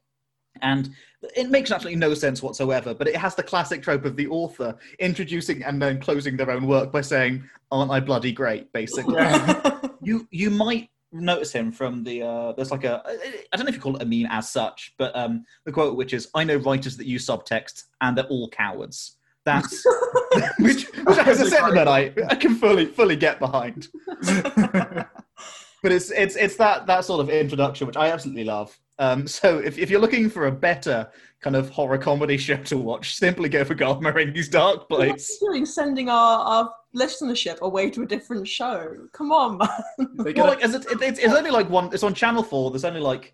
[0.62, 0.90] And
[1.36, 4.76] it makes absolutely no sense whatsoever, but it has the classic trope of the author
[5.00, 9.82] introducing and then closing their own work by saying, "Aren't I bloody great?" Basically, Yeah.
[10.02, 13.76] you you might notice him from the uh, there's like a I don't know if
[13.76, 16.58] you call it a meme as such, but um, the quote which is I know
[16.58, 19.18] writers that use subtext and they're all cowards.
[19.46, 19.86] That's
[20.60, 23.88] which, which as a sentiment I, I can fully fully get behind.
[24.22, 28.78] but it's it's it's that that sort of introduction which I absolutely love.
[29.00, 31.08] Um, so if, if you're looking for a better
[31.40, 35.06] kind of horror comedy show to watch, simply go for Garth Marenghi's Dark What are
[35.10, 35.38] Place.
[35.40, 38.94] you doing sending our, our listenership away to a different show?
[39.14, 39.70] Come on, man.
[40.16, 41.90] They're Well, like, as it, it, it's, it's only like one.
[41.94, 42.72] It's on Channel Four.
[42.72, 43.34] There's only like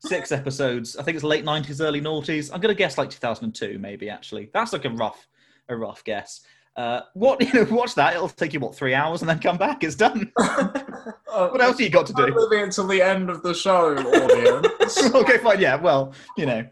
[0.00, 0.96] six episodes.
[0.96, 2.50] I think it's late nineties, early noughties.
[2.52, 4.10] I'm gonna guess like 2002, maybe.
[4.10, 5.26] Actually, that's like a rough,
[5.68, 6.40] a rough guess.
[6.76, 8.14] Uh, what you know, watch that.
[8.14, 9.84] It'll take you what three hours, and then come back.
[9.84, 10.32] It's done.
[10.38, 10.68] Uh,
[11.50, 12.22] What else have you got to do?
[12.26, 15.02] living until the end of the show, audience.
[15.14, 15.60] okay, fine.
[15.60, 15.74] Yeah.
[15.74, 16.64] Well, you know,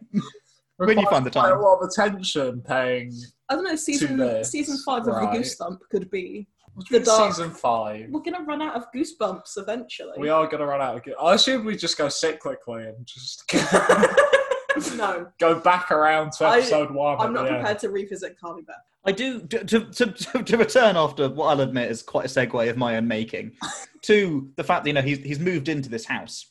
[0.77, 1.53] When you find the time.
[1.57, 3.13] a lot of attention paying.
[3.53, 3.77] I don't know.
[3.77, 6.47] Season season five of the Goose Thump could be.
[6.77, 8.09] The do you mean dark- season five.
[8.11, 10.15] We're gonna run out of goosebumps eventually.
[10.17, 11.03] We are going to run out of.
[11.03, 11.15] Good.
[11.21, 13.45] I assume we just go cyclically and just
[14.97, 17.19] no, go back around to I- episode one.
[17.21, 17.57] I'm not the end.
[17.59, 18.77] prepared to revisit Carly Beth.
[19.05, 22.71] I do to, to, to, to return after what I'll admit is quite a segue
[22.71, 23.53] of my own making
[24.03, 26.47] to the fact that you know he's he's moved into this house.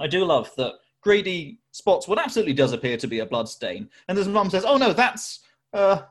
[0.00, 3.88] I do love that Grady spots what absolutely does appear to be a blood stain,
[4.08, 5.40] and his mum says, "Oh no, that's
[5.74, 6.02] uh,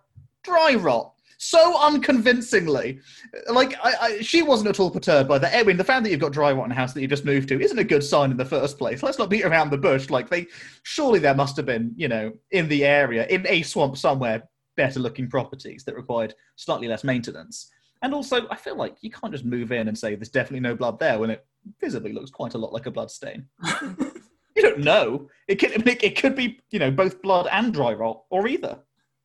[0.44, 3.02] dry rot." So unconvincingly,
[3.50, 5.54] like I, I, she wasn't at all perturbed by that.
[5.54, 7.26] I mean, the fact that you've got dry rot in a house that you just
[7.26, 9.04] moved to isn't a good sign in the first place.
[9.04, 10.10] Let's not beat around the bush.
[10.10, 10.48] Like they,
[10.84, 14.44] surely there must have been, you know, in the area, in a swamp somewhere,
[14.78, 17.70] better looking properties that required slightly less maintenance.
[18.04, 20.76] And also, I feel like you can't just move in and say there's definitely no
[20.76, 21.46] blood there when it
[21.82, 23.48] visibly looks quite a lot like a blood stain.
[23.82, 25.30] you don't know.
[25.48, 28.80] It could, it, it could be, you know, both blood and dry rot, or either.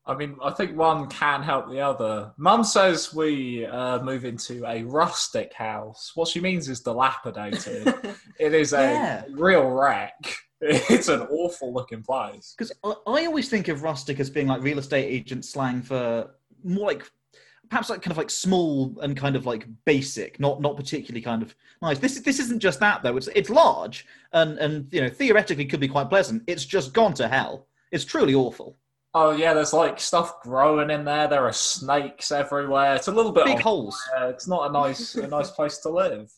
[0.08, 2.32] I mean, I think one can help the other.
[2.38, 6.12] Mum says we uh, move into a rustic house.
[6.14, 7.86] What she means is dilapidated.
[8.40, 9.24] it is a Yeah.
[9.30, 10.14] real wreck.
[10.60, 12.52] It's an awful looking place.
[12.58, 16.30] Because I, I always think of rustic as being like real estate agent slang for
[16.64, 17.08] more like
[17.70, 21.42] perhaps like kind of like small and kind of like basic, not not particularly kind
[21.42, 22.00] of nice.
[22.00, 23.16] This this isn't just that though.
[23.16, 26.42] It's it's large and and you know theoretically could be quite pleasant.
[26.48, 27.68] It's just gone to hell.
[27.92, 28.76] It's truly awful.
[29.20, 31.26] Oh yeah, there's like stuff growing in there.
[31.26, 32.94] There are snakes everywhere.
[32.94, 33.46] It's a little bit.
[33.46, 34.00] Big holes.
[34.16, 36.30] Uh, it's not a nice, a nice place to live.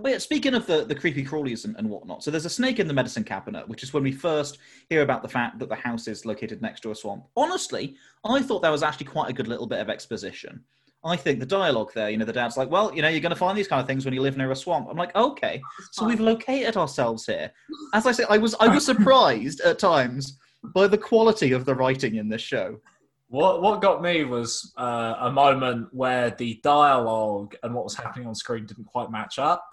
[0.00, 2.80] Well, yeah, speaking of the, the creepy crawlies and, and whatnot, so there's a snake
[2.80, 4.56] in the medicine cabinet, which is when we first
[4.88, 7.24] hear about the fact that the house is located next to a swamp.
[7.36, 10.64] Honestly, I thought that was actually quite a good little bit of exposition.
[11.04, 13.30] I think the dialogue there, you know, the dad's like, well, you know, you're going
[13.30, 14.88] to find these kind of things when you live near a swamp.
[14.90, 15.60] I'm like, okay,
[15.92, 17.52] so we've located ourselves here.
[17.92, 20.38] As I say, I was I was surprised at times
[20.74, 22.80] by the quality of the writing in this show.
[23.28, 28.28] What what got me was uh, a moment where the dialogue and what was happening
[28.28, 29.64] on screen didn't quite match up.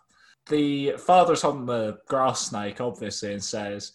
[0.47, 3.93] The father's on the grass snake, obviously, and says,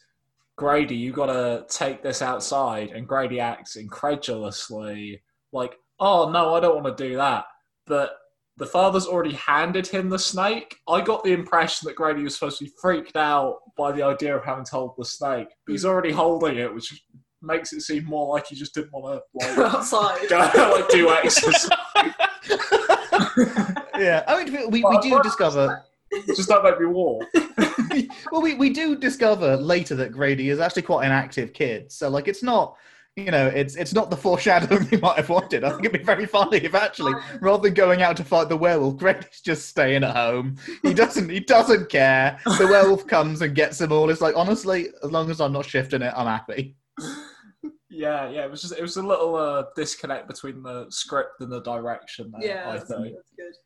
[0.56, 6.60] "Grady, you got to take this outside." And Grady acts incredulously, like, "Oh no, I
[6.60, 7.46] don't want to do that."
[7.86, 8.16] But
[8.58, 10.76] the father's already handed him the snake.
[10.88, 14.36] I got the impression that Grady was supposed to be freaked out by the idea
[14.36, 15.88] of having to hold the snake, but he's hmm.
[15.88, 17.02] already holding it, which
[17.40, 20.28] makes it seem more like he just didn't want to like outside.
[20.28, 20.38] go
[20.74, 21.68] like do exercise.
[23.98, 25.84] yeah, I mean, we, we Well, do discover
[26.26, 27.24] just don't make me walk.
[28.32, 31.92] well, we, we do discover later that Grady is actually quite an active kid.
[31.92, 32.76] So, like, it's not,
[33.18, 35.64] you know, it's it's not the foreshadowing we might have wanted.
[35.64, 38.56] I think it'd be very funny if actually, rather than going out to fight the
[38.56, 40.56] werewolf, Grady's just staying at home.
[40.82, 42.38] He doesn't he doesn't care.
[42.44, 44.10] The werewolf comes and gets them all.
[44.10, 46.76] It's like honestly, as long as I'm not shifting it, I'm happy.
[47.90, 48.44] Yeah, yeah.
[48.44, 52.32] It was just it was a little uh, disconnect between the script and the direction.
[52.38, 53.14] There, Yeah, I that's, think.
[53.14, 53.58] that's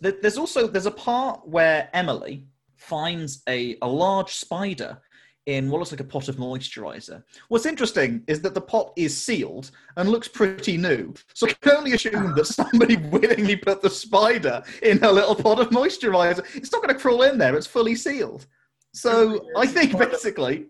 [0.00, 0.22] good.
[0.22, 4.98] There's also there's a part where Emily finds a, a large spider
[5.48, 7.22] in what looks like a pot of moisturizer.
[7.48, 11.14] What's interesting is that the pot is sealed and looks pretty new.
[11.32, 15.58] So I can only assume that somebody willingly put the spider in a little pot
[15.58, 16.44] of moisturizer.
[16.54, 17.56] It's not going to crawl in there.
[17.56, 18.44] It's fully sealed.
[18.92, 20.66] So I think basically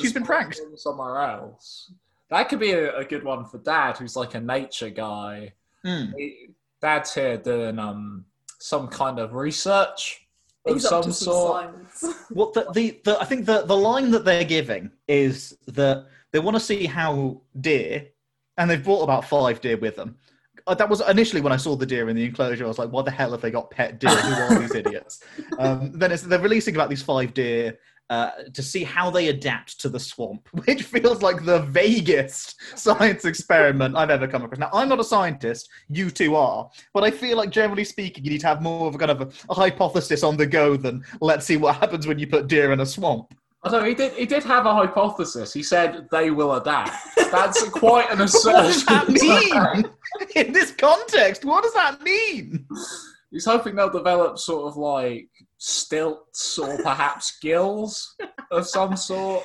[0.00, 0.60] she's been pranked.
[0.74, 1.92] somewhere else.
[2.30, 5.54] That could be a, a good one for Dad, who's like a nature guy.
[5.84, 6.50] He-
[6.82, 8.24] Dad's here doing um
[8.60, 10.27] some kind of research
[10.68, 11.74] of some sort.
[12.30, 16.38] What the, the, the I think the, the line that they're giving is that they
[16.38, 18.06] want to see how deer,
[18.56, 20.16] and they've brought about five deer with them.
[20.66, 22.64] Uh, That was initially when I saw the deer in the enclosure.
[22.64, 24.10] I was like, "What the hell have they got pet deer?
[24.10, 25.24] Who are these idiots?"
[25.58, 27.76] Um, then it's, they're releasing about these five deer
[28.10, 33.24] uh, to see how they adapt to the swamp, which feels like the vaguest science
[33.24, 34.58] experiment I've ever come across.
[34.58, 38.30] Now, I'm not a scientist; you two are, but I feel like generally speaking, you
[38.30, 41.04] need to have more of a kind of a, a hypothesis on the go than
[41.20, 43.34] let's see what happens when you put deer in a swamp.
[43.64, 45.52] I don't he did he did have a hypothesis.
[45.52, 46.92] He said they will adapt.
[47.16, 48.52] That's quite an assertion.
[48.54, 49.84] What does that mean
[50.46, 51.44] in this context?
[51.44, 52.66] What does that mean?
[53.30, 58.16] He's hoping they'll develop sort of like stilts or perhaps gills
[58.50, 59.44] of some sort.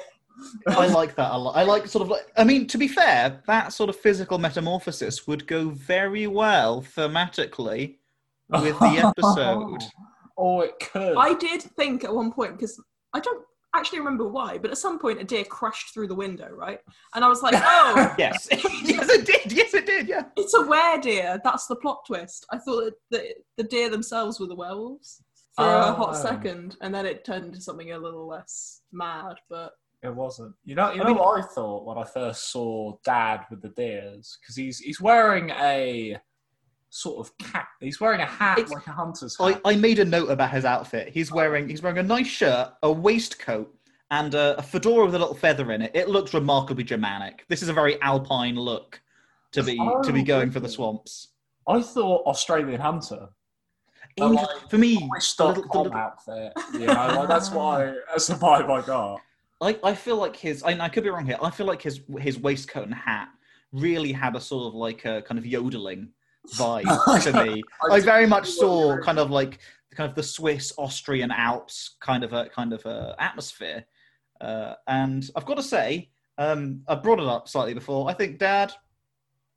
[0.67, 1.55] I like that a lot.
[1.55, 2.31] I like sort of like.
[2.37, 7.97] I mean, to be fair, that sort of physical metamorphosis would go very well thematically
[8.49, 9.83] with the episode.
[10.35, 11.15] Oh, it could.
[11.15, 12.81] I did think at one point because
[13.13, 13.45] I don't
[13.75, 16.79] actually remember why, but at some point a deer crashed through the window, right?
[17.13, 19.51] And I was like, oh, yes, yes, it did.
[19.51, 20.07] Yes, it did.
[20.07, 20.23] Yeah.
[20.35, 21.39] it's a were-deer.
[21.43, 22.45] That's the plot twist.
[22.51, 25.21] I thought that the, the deer themselves were the werewolves
[25.55, 26.21] for a ah, hot Oh.
[26.21, 29.35] second, and then it turned into something a little less mad.
[29.49, 30.53] But It wasn't.
[30.65, 33.61] You know, you I know mean- what I thought when I first saw Dad with
[33.61, 36.17] the deers because he's he's wearing a
[36.89, 37.67] sort of cap.
[37.79, 39.61] He's wearing a hat like a hunter's hat.
[39.65, 41.09] I made a note about his outfit.
[41.09, 43.73] He's wearing he's wearing a nice shirt, a waistcoat,
[44.11, 45.91] and a, a fedora with a little feather in it.
[45.95, 47.45] It looks remarkably Germanic.
[47.49, 49.01] This is a very alpine look
[49.53, 51.29] to be to be Oh, going for the swamps.
[51.67, 53.29] I thought Australian hunter.
[54.21, 56.53] I Inter- like- for me, the little- the little- outfit.
[56.73, 59.21] You know, like that's why that's the vibe I got.
[59.61, 61.37] I, I feel like his I, I could be wrong here.
[61.41, 63.29] I feel like his his waistcoat and hat
[63.71, 66.09] really had a sort of like a kind of yodeling
[66.55, 66.83] vibe
[67.23, 67.63] to me.
[67.89, 69.59] I do very much saw kind of like
[69.95, 73.85] kind of the Swiss Austrian Alps kind of a kind of a atmosphere.
[74.41, 78.09] Uh, and I've got to say, um, I brought it up slightly before.
[78.09, 78.73] I think Dad,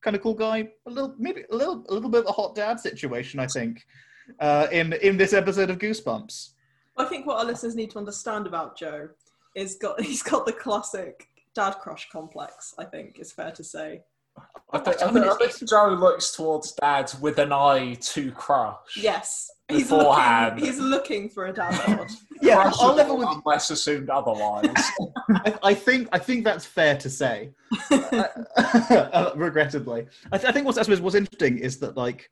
[0.03, 2.55] kind of cool guy, a little maybe a little a little bit of a hot
[2.55, 3.41] dad situation.
[3.41, 3.85] I think
[4.41, 6.51] uh, in in this episode of Goosebumps.
[6.97, 9.09] I think what our listeners need to understand about Joe
[9.55, 12.75] is got he's got the classic dad crush complex.
[12.79, 14.03] I think is fair to say.
[14.71, 17.53] I think, I I mean, think, I it's- think Joe looks towards Dad with an
[17.53, 18.77] eye to crush.
[18.95, 20.57] Yes, he's Beforehand.
[20.57, 20.67] looking.
[20.67, 22.11] He's looking for a dad bod.
[22.43, 24.69] Yeah, Crush I'll level with unless assumed otherwise.
[25.31, 27.49] I, I think I think that's fair to say.
[27.91, 32.31] uh, regrettably, I, th- I think what's I suppose what's interesting is that like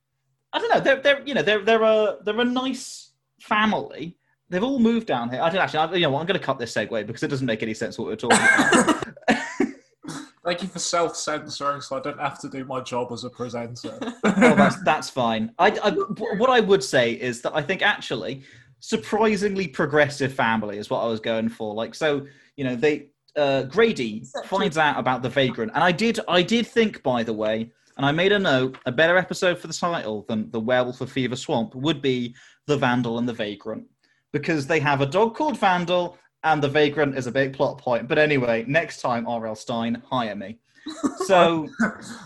[0.54, 4.16] I don't know they're they're you know they're they're a they're a nice family.
[4.48, 5.42] They've all moved down here.
[5.42, 5.80] I don't actually.
[5.80, 7.74] I, you know, what, I'm going to cut this segue because it doesn't make any
[7.74, 9.04] sense what we're talking about.
[10.44, 13.30] Thank you for self censoring so I don't have to do my job as a
[13.30, 13.98] presenter.
[14.24, 15.52] oh, that's that's fine.
[15.58, 15.90] I, I
[16.36, 18.44] what I would say is that I think actually
[18.78, 21.74] surprisingly progressive family is what I was going for.
[21.74, 26.20] Like so, you know, they uh, Grady finds out about the vagrant, and I did
[26.28, 28.78] I did think by the way, and I made a note.
[28.86, 32.34] A better episode for the title than the Werewolf of Fever Swamp would be
[32.66, 33.86] the Vandal and the Vagrant
[34.32, 36.18] because they have a dog called Vandal.
[36.42, 38.06] And the vagrant is a big plot point.
[38.06, 39.54] But anyway, next time, R.L.
[39.54, 40.58] Stine, hire me.
[41.24, 41.66] So,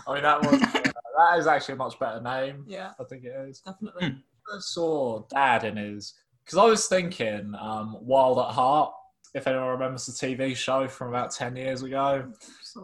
[0.05, 2.65] I mean, that was yeah, that is actually a much better name.
[2.67, 3.61] yeah, I think it is.
[3.61, 4.17] definitely.
[4.53, 8.93] I saw Dad in his because I was thinking um, Wild at Heart.
[9.33, 12.29] If anyone remembers the TV show from about ten years ago,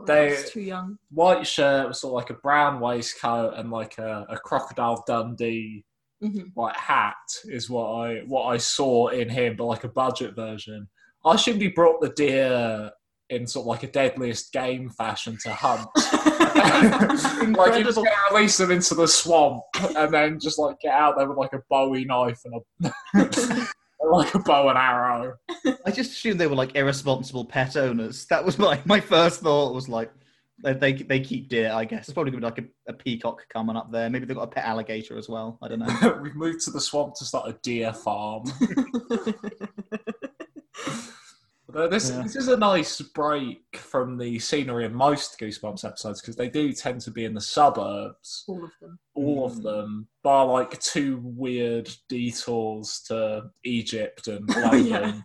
[0.06, 0.98] They- too young.
[1.10, 5.84] white shirt with sort of like a brown waistcoat and like a, a crocodile Dundee
[6.24, 6.52] Mhm.
[6.56, 10.88] like hat is what I what I saw in him, but like a budget version.
[11.26, 12.90] I assumed he brought the deer
[13.30, 15.88] in sort of like a deadliest game fashion to hunt.
[15.96, 18.04] like he was Incredible.
[18.04, 19.62] going to release them into the swamp
[19.98, 23.68] and then just like get out there with like a Bowie knife and a
[24.12, 25.36] like a bow and arrow.
[25.86, 28.26] I just assumed they were like irresponsible pet owners.
[28.28, 29.74] That was my my first thought.
[29.74, 30.12] Was like
[30.60, 31.72] they they, they keep deer.
[31.72, 34.10] I guess it's probably gonna be like a, a peacock coming up there.
[34.10, 35.58] Maybe they've got a pet alligator as well.
[35.62, 36.20] I don't know.
[36.24, 38.46] We've moved to the swamp to start a deer farm.
[41.68, 42.22] But this, Yeah.
[42.22, 46.72] this is a nice break from the scenery in most Goosebumps episodes because they do
[46.74, 49.00] tend to be in the suburbs, All of them.
[49.16, 49.64] all of Mm.
[49.64, 55.24] them, bar like two weird detours to Egypt and London.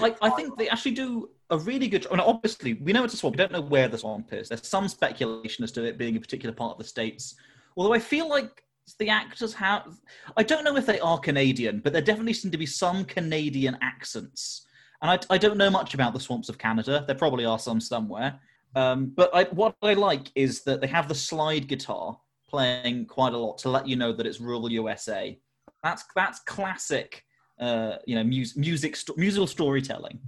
[0.00, 2.06] like I think they actually do a really good.
[2.08, 3.36] I mean, obviously we know it's a swamp.
[3.36, 4.48] We don't know where the swamp is.
[4.50, 7.36] There's some speculation as to it being a particular part of the states.
[7.76, 8.64] Although I feel like
[8.98, 9.98] the actors have.
[10.36, 13.76] I don't know if they are Canadian, but there definitely seem to be some Canadian
[13.82, 14.66] accents.
[15.02, 17.04] And I, I don't know much about the swamps of Canada.
[17.06, 18.40] There probably are some somewhere.
[18.74, 23.32] Um, but I, what I like is that they have the slide guitar playing quite
[23.32, 25.38] a lot to let you know that it's rural USA.
[25.82, 27.24] That's that's classic,
[27.60, 30.18] uh, you know, mus- music sto- musical storytelling.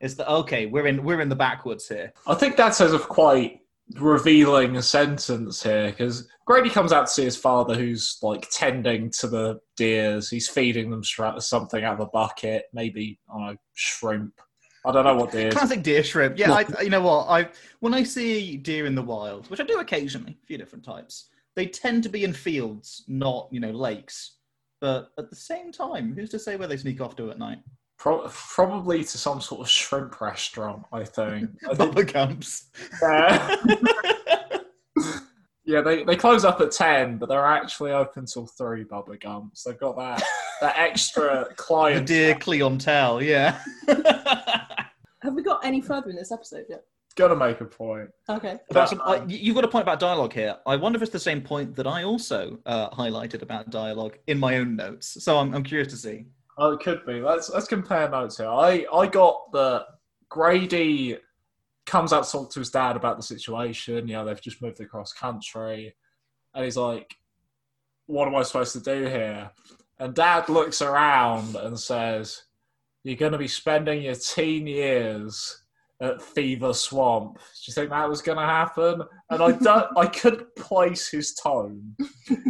[0.00, 0.66] Is that okay?
[0.66, 2.12] We're in we're in the backwoods here.
[2.26, 3.60] I think that says a quite
[3.98, 9.10] revealing a sentence here because Grady comes out to see his father who's like tending
[9.12, 10.28] to the deers.
[10.30, 14.34] He's feeding them stra- something out of a bucket, maybe I don't know, shrimp.
[14.86, 15.54] I don't know what deers.
[15.54, 16.38] Classic deer shrimp.
[16.38, 17.26] Yeah, I, you know what?
[17.28, 17.48] I
[17.80, 21.28] when I see deer in the wild, which I do occasionally, a few different types,
[21.54, 24.36] they tend to be in fields, not you know lakes.
[24.80, 27.58] But at the same time, who's to say where they sneak off to at night?
[28.00, 31.50] Pro- probably to some sort of shrimp restaurant, I think.
[31.70, 32.70] I think Bubba Gumps.
[33.02, 33.56] yeah.
[35.66, 38.82] Yeah, they, they close up at ten, but they're actually open till three.
[38.82, 39.62] Bubba Gumps.
[39.62, 40.20] They've got that
[40.60, 42.08] that extra The client.
[42.08, 43.60] dear clientele, yeah.
[45.22, 46.82] Have we got any further in this episode yet?
[47.14, 48.08] Gotta make a point.
[48.28, 48.58] Okay.
[48.70, 50.56] About some, I, you've got a point about dialogue here.
[50.66, 54.40] I wonder if it's the same point that I also uh, highlighted about dialogue in
[54.40, 55.22] my own notes.
[55.22, 56.24] So I'm, I'm curious to see.
[56.62, 57.22] Oh, it could be.
[57.22, 58.46] Let's let's compare notes here.
[58.46, 59.86] I I got that
[60.28, 61.16] Grady
[61.86, 64.06] comes out to talk to his dad about the situation.
[64.06, 65.96] You know, they've just moved across country,
[66.54, 67.16] and he's like,
[68.06, 69.50] "What am I supposed to do here?"
[69.98, 72.42] And Dad looks around and says,
[73.04, 75.59] "You're going to be spending your teen years."
[76.02, 77.34] At Fever Swamp.
[77.34, 79.02] Do you think that was going to happen?
[79.28, 79.98] And I don't.
[79.98, 81.94] I couldn't place his tone.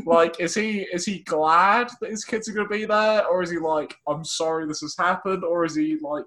[0.07, 3.43] Like, is he is he glad that his kids are going to be there, or
[3.43, 6.25] is he like, I'm sorry this has happened, or is he like,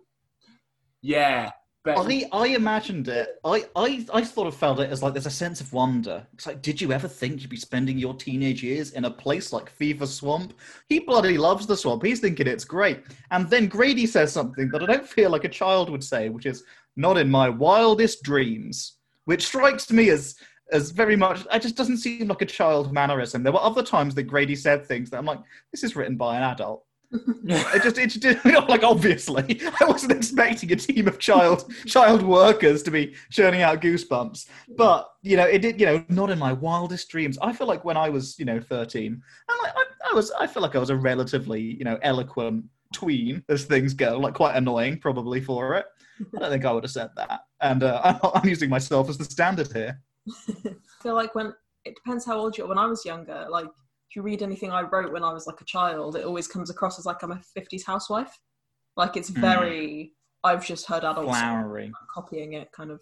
[1.02, 1.52] yeah,
[1.84, 3.30] bet I, I imagined it.
[3.44, 6.26] I, I, I sort of felt it as like there's a sense of wonder.
[6.34, 9.52] It's like, did you ever think you'd be spending your teenage years in a place
[9.52, 10.54] like Fever Swamp?
[10.88, 12.04] He bloody loves the swamp.
[12.04, 13.04] He's thinking it's great.
[13.32, 16.46] And then Grady says something that I don't feel like a child would say, which
[16.46, 16.64] is,
[16.96, 20.36] not in my wildest dreams, which strikes me as
[20.72, 23.44] as very much it just doesn't seem like a child mannerism.
[23.44, 26.38] There were other times that Grady said things that I'm like, this is written by
[26.38, 26.84] an adult.
[27.46, 32.82] It just it did like obviously I wasn't expecting a team of child child workers
[32.84, 34.48] to be churning out goosebumps.
[34.76, 37.38] But you know, it did you know, not in my wildest dreams.
[37.42, 40.48] I feel like when I was, you know, 13, I'm like, I, I was I
[40.48, 44.56] feel like I was a relatively, you know, eloquent tween as things go, like quite
[44.56, 45.86] annoying probably for it.
[46.36, 47.42] I don't think I would have said that.
[47.62, 50.00] And uh, I'm, using myself as the standard here.
[50.50, 51.54] I feel like when
[51.86, 52.68] it depends how old you are.
[52.68, 55.60] When I was younger, like if you read anything I wrote when I was like
[55.60, 58.38] a child, it always comes across as like I'm a 50s housewife.
[58.96, 59.42] Like it's Mm.
[59.42, 60.14] very.
[60.46, 61.92] I've just heard adults Flowery.
[62.14, 63.02] copying it, kind of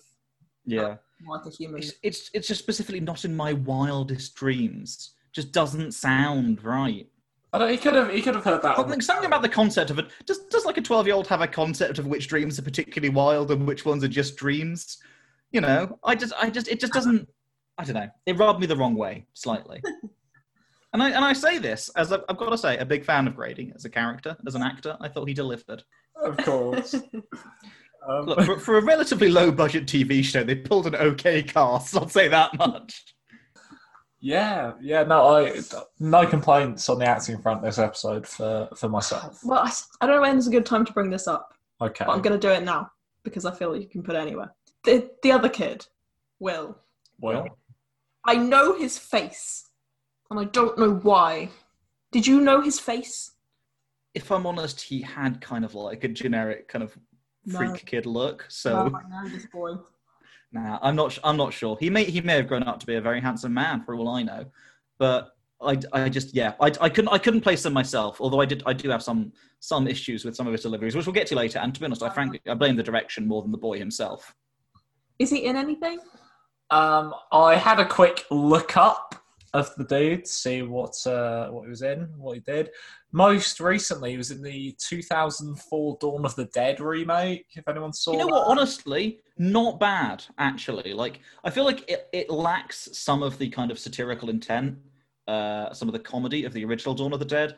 [0.66, 0.98] Yeah.
[1.28, 1.80] like a human.
[1.82, 5.16] It's, it's it's just specifically not in my wildest dreams.
[5.34, 7.08] Just doesn't sound right.
[7.54, 8.78] I don't, he could have he could have heard that.
[8.78, 10.08] Something, something about the concept of it.
[10.26, 13.14] Does does like a twelve year old have a concept of which dreams are particularly
[13.14, 14.98] wild and which ones are just dreams?
[15.52, 17.28] You know, I just I just it just doesn't.
[17.78, 18.10] I don't know.
[18.26, 19.82] It rubbed me the wrong way slightly.
[20.94, 23.28] and I and I say this as I've, I've got to say, a big fan
[23.28, 24.96] of Grady as a character, as an actor.
[25.02, 25.84] I thought he delivered.
[26.24, 26.96] of course.
[28.10, 31.96] Um, Look, for, for a relatively low budget TV show, they pulled an okay cast.
[31.96, 33.14] I'll say that much.
[34.22, 35.04] Yeah, yeah.
[35.04, 35.60] No, I
[36.00, 39.40] no complaints on the acting front this episode for for myself.
[39.44, 42.06] well, I don't know when's a good time to bring this up, Okay.
[42.06, 42.92] but I'm going to do it now
[43.24, 44.54] because I feel like you can put it anywhere.
[44.84, 45.86] The the other kid,
[46.40, 46.78] Will.
[47.20, 47.48] Well,
[48.26, 49.70] I know his face,
[50.30, 51.50] and I don't know why.
[52.12, 53.32] Did you know his face?
[54.14, 56.98] If I'm honest, he had kind of like a generic kind of
[57.50, 57.76] freak No.
[57.86, 58.46] kid look.
[58.50, 58.92] So.
[58.92, 59.76] Oh, I know this boy.
[60.52, 61.18] Nah, I'm not.
[61.24, 61.78] I'm not sure.
[61.80, 62.04] He may.
[62.04, 64.46] He may have grown up to be a very handsome man, for all I know.
[65.00, 65.80] But I.
[65.94, 66.36] I just.
[66.36, 66.54] Yeah.
[66.60, 66.72] I.
[66.82, 67.10] I couldn't.
[67.10, 68.20] I couldn't place him myself.
[68.20, 68.64] Although I did.
[68.66, 69.32] I do have some.
[69.64, 71.60] Some issues with some of his deliveries, which we'll get to later.
[71.60, 72.42] And to be honest, I frankly.
[72.48, 74.34] I blame the direction more than the boy himself.
[75.20, 76.00] Is he in anything?
[76.72, 79.16] um, I had a quick look up
[79.54, 82.70] of the dude, to see what uh, what he was in, what he did.
[83.14, 87.46] Most recently, he was in the 2004 Dawn of the Dead remake.
[87.56, 88.14] If anyone saw, it.
[88.14, 88.32] You know that.
[88.34, 88.48] what?
[88.48, 90.24] Honestly, not bad.
[90.38, 94.78] Actually, like I feel like it, it lacks some of the kind of satirical intent,
[95.28, 97.58] uh, some of the comedy of the original Dawn of the Dead,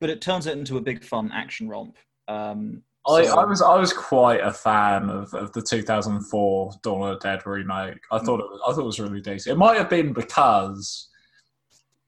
[0.00, 1.96] but it turns it into a big fun action romp.
[2.26, 7.20] Um, I, I was I was quite a fan of, of the 2004 Dawn of
[7.20, 7.98] the Dead remake.
[8.10, 9.54] I thought it was, I thought it was really decent.
[9.54, 11.08] It might have been because,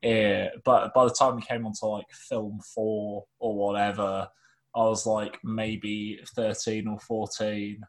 [0.03, 4.29] it, but by the time we came onto like film four or whatever,
[4.75, 7.81] I was like maybe 13 or 14,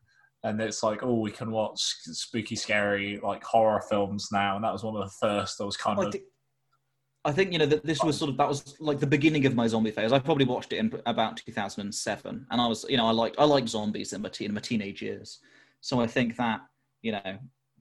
[0.44, 4.74] and it's like oh we can watch spooky, scary like horror films now, and that
[4.74, 6.24] was one of the first I was kind I of think,
[7.24, 9.56] I think you know that this was sort of that was like the beginning of
[9.56, 10.12] my zombie phase.
[10.12, 13.46] I probably watched it in about 2007, and I was you know I liked I
[13.46, 15.40] liked zombies in my teen, in my teenage years.
[15.82, 16.62] So I think that
[17.04, 17.38] you know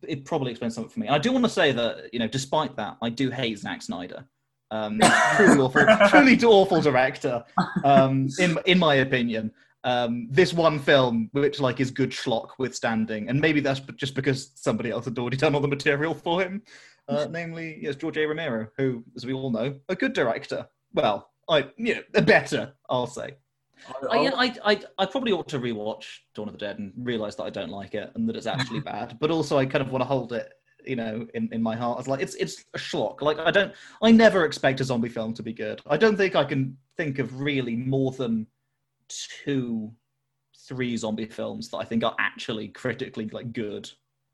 [0.06, 1.06] it probably explains something for me.
[1.06, 3.82] And I do want to say that you know despite that, I do hate Zack
[3.82, 4.24] Snyder.
[4.70, 5.00] Um,
[5.36, 7.44] truly awful, truly awful director.
[7.84, 9.53] Um, in in my opinion,
[9.84, 14.53] um, this one film, which like is good schlock withstanding, and maybe that's just because
[14.55, 16.62] somebody else had already done all the material for him
[17.11, 18.26] uh, namely yes, George A.
[18.26, 20.66] Romero, who, as we all know, a good director.
[20.94, 23.36] Well, I you know, a better, I'll say.
[24.11, 26.05] I, I, I, I probably ought to rewatch
[26.35, 28.81] Dawn of the Dead and realize that I don't like it and that it's actually
[28.95, 29.18] bad.
[29.20, 30.53] But also, I kind of want to hold it,
[30.85, 31.99] you know, in, in my heart.
[31.99, 33.22] It's like it's it's a schlock.
[33.22, 33.72] Like I don't,
[34.03, 35.81] I never expect a zombie film to be good.
[35.87, 38.47] I don't think I can think of really more than
[39.45, 39.93] two,
[40.68, 43.91] three zombie films that I think are actually critically like good.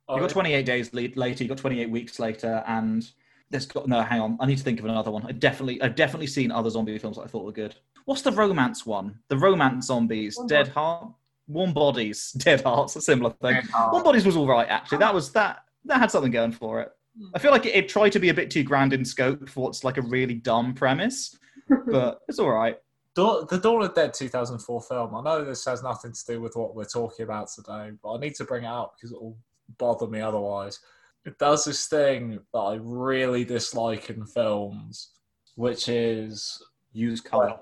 [0.08, 3.10] You got 28 days later, you got 28 weeks later, and
[3.50, 4.02] there's got no.
[4.02, 5.26] Hang on, I need to think of another one.
[5.26, 7.74] I definitely, I've definitely seen other zombie films that I thought were good.
[8.06, 9.18] What's the romance one?
[9.28, 11.08] The romance zombies, Warm Dead Heart,
[11.48, 13.54] Warm Bodies, Dead Hearts, a similar thing.
[13.54, 14.98] Dead Warm Bodies was all right actually.
[14.98, 15.64] That was that.
[15.84, 16.90] That had something going for it.
[17.18, 17.28] Hmm.
[17.34, 19.64] I feel like it, it tried to be a bit too grand in scope for
[19.64, 21.36] what's like a really dumb premise,
[21.86, 22.76] but it's all right.
[23.14, 25.14] Dawn- The Dawn of the Dead 2004 film.
[25.14, 28.18] I know this has nothing to do with what we're talking about today, but I
[28.18, 29.36] need to bring it up because it will
[29.78, 30.78] bother me otherwise.
[31.24, 35.10] It does this thing that I really dislike in films,
[35.56, 37.58] which is Use color.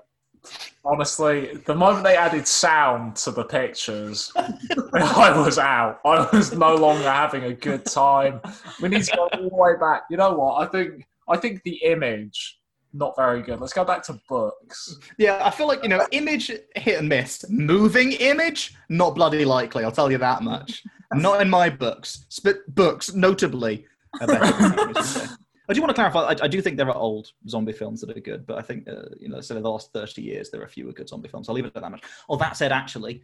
[0.83, 4.31] Honestly the moment they added sound to the pictures,
[4.93, 5.99] I was out.
[6.05, 8.41] I was no longer having a good time.
[8.81, 10.03] We need to go all the way back.
[10.09, 10.67] You know what?
[10.67, 12.59] I think I think the image
[12.95, 13.59] not very good.
[13.59, 14.97] Let's go back to books.
[15.17, 17.45] Yeah, I feel like you know, image hit and miss.
[17.49, 19.83] Moving image, not bloody likely.
[19.83, 20.83] I'll tell you that much.
[21.13, 22.25] not in my books.
[22.29, 23.85] Spit books, notably.
[25.69, 25.71] are better than images, so.
[25.71, 26.19] I do want to clarify.
[26.21, 28.87] I, I do think there are old zombie films that are good, but I think
[28.87, 31.49] uh, you know, so in the last thirty years, there are fewer good zombie films.
[31.49, 32.03] I'll leave it at that much.
[32.29, 33.23] Oh, that said, actually,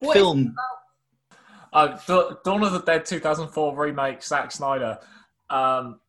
[0.00, 0.54] What is- film.
[1.72, 4.98] Uh, Da- Dawn of the Dead 2004 remake, Zack Snyder.
[5.50, 6.00] Um,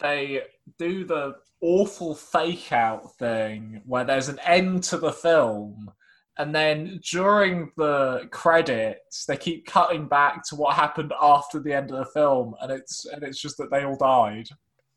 [0.00, 0.42] they
[0.78, 5.90] do the awful fake out thing where there's an end to the film,
[6.36, 11.90] and then during the credits, they keep cutting back to what happened after the end
[11.90, 14.48] of the film, and it's and it's just that they all died.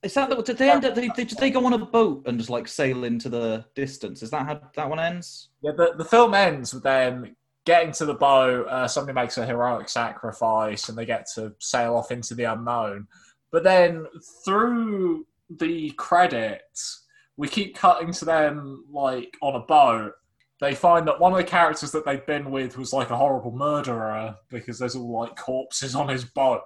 [0.03, 0.95] Is that the, did they end up?
[0.95, 4.23] They, did they go on a boat and just like sail into the distance?
[4.23, 5.49] Is that how that one ends?
[5.61, 7.35] Yeah, the, the film ends with them
[7.65, 8.67] getting to the boat.
[8.67, 13.07] Uh, somebody makes a heroic sacrifice, and they get to sail off into the unknown.
[13.51, 14.07] But then
[14.43, 15.27] through
[15.59, 17.05] the credits,
[17.37, 20.13] we keep cutting to them like on a boat.
[20.59, 23.51] They find that one of the characters that they've been with was like a horrible
[23.51, 26.61] murderer because there's all like corpses on his boat.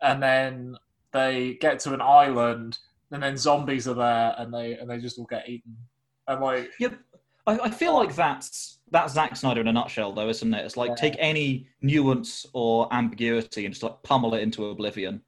[0.00, 0.76] And then
[1.12, 2.78] they get to an island,
[3.10, 5.76] and then zombies are there, and they and they just all get eaten.
[6.26, 6.94] And like Yep.
[7.46, 10.64] I, I feel like that's that's Zack Snyder in a nutshell, though, isn't it?
[10.64, 10.94] It's like Yeah.
[10.96, 15.22] take any nuance or ambiguity and just like pummel it into oblivion.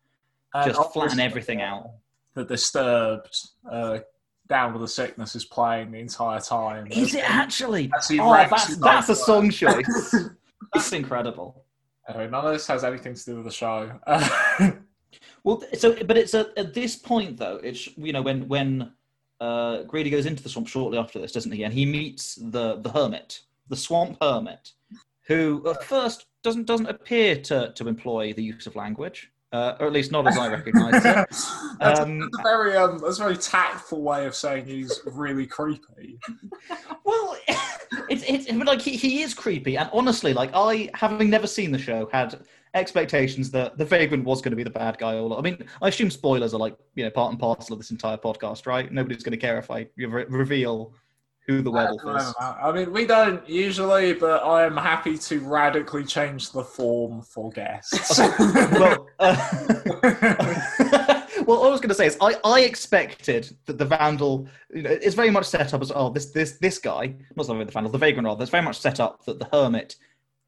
[0.54, 1.90] And Just flatten everything out.
[2.34, 3.34] The Disturbed,
[3.70, 4.00] uh,
[4.48, 6.88] Down with the Sickness is playing the entire time.
[6.90, 7.90] Is it actually?
[7.94, 10.14] Actually, Oh, that's that's a song choice.
[10.74, 11.64] that's incredible.
[12.08, 13.92] Anyway, none of this has anything to do with the show.
[15.44, 17.60] Well, so but it's at, at this point though.
[17.62, 18.92] It's you know when when
[19.40, 21.64] uh, Grady goes into the swamp shortly after this, doesn't he?
[21.64, 24.72] And he meets the the hermit, the swamp hermit,
[25.22, 29.86] who at first doesn't doesn't appear to to employ the use of language, uh, or
[29.86, 31.02] at least not as I recognise it.
[31.02, 35.46] that's, Um, that's a very um, that's a very tactful way of saying he's really
[35.46, 36.18] creepy.
[37.04, 37.36] Well,
[38.10, 41.72] it's it's but like he, he is creepy, and honestly, like I, having never seen
[41.72, 42.40] the show, had
[42.74, 45.16] expectations that the vagrant was going to be the bad guy.
[45.16, 47.90] All I mean, I assume spoilers are like you know part and parcel of this
[47.90, 48.90] entire podcast, right?
[48.92, 50.94] Nobody's going to care if I re- reveal
[51.46, 52.34] who the werewolf is.
[52.38, 57.50] I mean, we don't usually, but I am happy to radically change the form for
[57.50, 58.18] guests.
[58.38, 59.50] well, uh,
[61.46, 64.82] well, all I was going to say is I, I expected that the vandal, you
[64.82, 67.72] know, it's very much set up as oh this this this guy, not sorry the
[67.72, 68.42] vandal, the vagrant rather.
[68.42, 69.96] It's very much set up that the hermit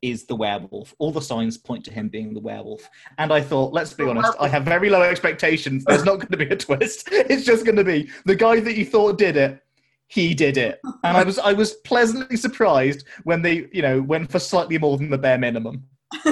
[0.02, 0.94] is the werewolf.
[0.98, 2.88] All the signs point to him being the werewolf.
[3.18, 5.84] And I thought, let's be honest, I have very low expectations.
[5.84, 7.08] There's not going to be a twist.
[7.32, 9.62] It's just going to be the guy that you thought did it.
[10.08, 14.30] He did it, and I was I was pleasantly surprised when they you know went
[14.30, 15.84] for slightly more than the bare minimum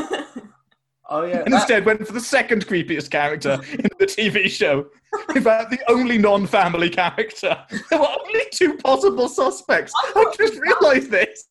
[1.08, 4.86] oh yeah, and that- instead went for the second creepiest character in the TV show.
[5.34, 7.56] In fact, the only non-family character.
[7.90, 9.92] There were only two possible suspects.
[9.96, 11.48] I just realised this.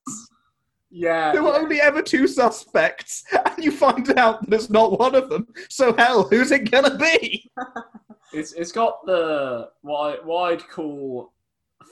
[0.92, 1.32] Yeah.
[1.32, 5.30] There were only ever two suspects, and you find out that it's not one of
[5.30, 5.48] them.
[5.70, 7.50] So hell, who's it gonna be?
[8.32, 11.34] It's it's got the what I, what I'd call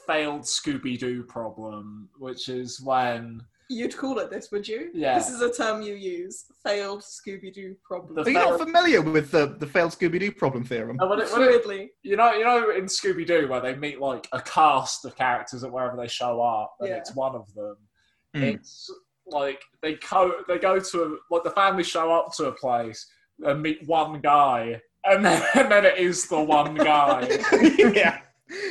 [0.06, 4.91] failed Scooby Doo problem, which is when You'd call it this, would you?
[4.93, 5.18] Yeah.
[5.18, 6.45] This is a term you use.
[6.64, 8.16] Failed Scooby Doo problem.
[8.16, 10.98] The Are you not familiar with the the failed Scooby Doo problem theorem?
[11.02, 14.00] uh, when it, when it, you know you know in Scooby Doo where they meet
[14.00, 16.95] like a cast of characters at wherever they show up, and Yeah.
[16.95, 17.76] it's one of them.
[18.38, 18.44] Hmm.
[18.44, 18.90] It's
[19.28, 23.06] like they go they go to a, like the family show up to a place
[23.44, 27.28] and meet one guy, and then and then it is the one guy.
[27.78, 28.20] yeah.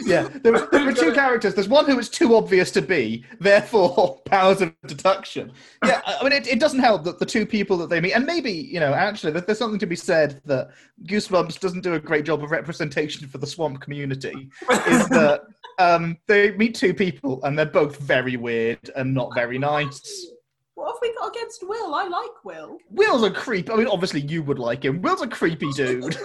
[0.06, 1.54] Yeah, there, were- there were two characters.
[1.54, 5.52] There's one who is too obvious to be, therefore powers of deduction.
[5.84, 8.14] Yeah, I I mean, it, it doesn't help that the two people that they meet,
[8.14, 10.70] and maybe you know, actually, there- there's something to be said that
[11.04, 14.48] Goosebumps doesn't do a great job of representation for the swamp community.
[14.88, 15.42] Is that
[15.78, 20.26] um, they meet two people and they're both very weird and not very nice.
[20.74, 21.94] What have we got against Will?
[21.94, 22.78] I like Will.
[22.90, 23.70] Will's a creep.
[23.70, 25.00] I mean, obviously you would like him.
[25.02, 26.16] Will's a creepy dude.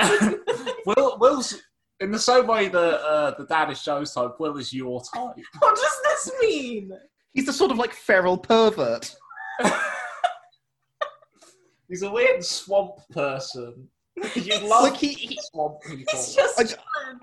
[0.86, 1.60] Will Will's
[2.00, 5.34] In the same way that uh, the dad is Joe's type, Will is your type.
[5.58, 6.92] What does this mean?
[7.34, 9.14] He's the sort of like feral pervert.
[11.88, 13.88] He's a weird swamp person.
[14.34, 16.04] You love Like he, he swamp people.
[16.08, 17.20] It's just I- fun.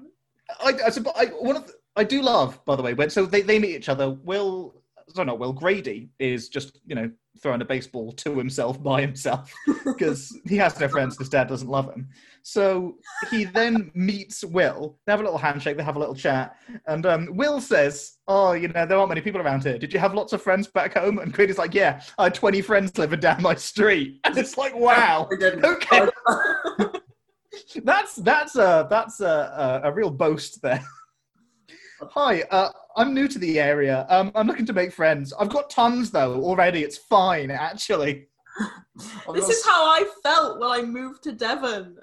[0.61, 3.25] I, I, supp- I, one of the, I do love, by the way, when so
[3.25, 4.11] they, they meet each other.
[4.11, 4.75] Will,
[5.09, 9.51] sorry, not Will Grady is just you know throwing a baseball to himself by himself
[9.85, 11.17] because he has no friends.
[11.17, 12.07] His dad doesn't love him.
[12.43, 12.97] So
[13.31, 14.97] he then meets Will.
[15.05, 15.75] They have a little handshake.
[15.75, 19.21] They have a little chat, and um, Will says, "Oh, you know, there aren't many
[19.21, 19.79] people around here.
[19.79, 22.61] Did you have lots of friends back home?" And Grady's like, "Yeah, I had twenty
[22.61, 25.27] friends living down my street." And it's like, wow.
[25.31, 26.09] Okay,
[27.83, 30.83] that's that's a that's a, a, a real boast there.
[32.01, 34.05] Hi, uh, I'm new to the area.
[34.09, 35.33] Um, I'm looking to make friends.
[35.39, 36.83] I've got tons though already.
[36.83, 38.27] It's fine, actually.
[39.31, 41.97] This is how I felt when I moved to Devon.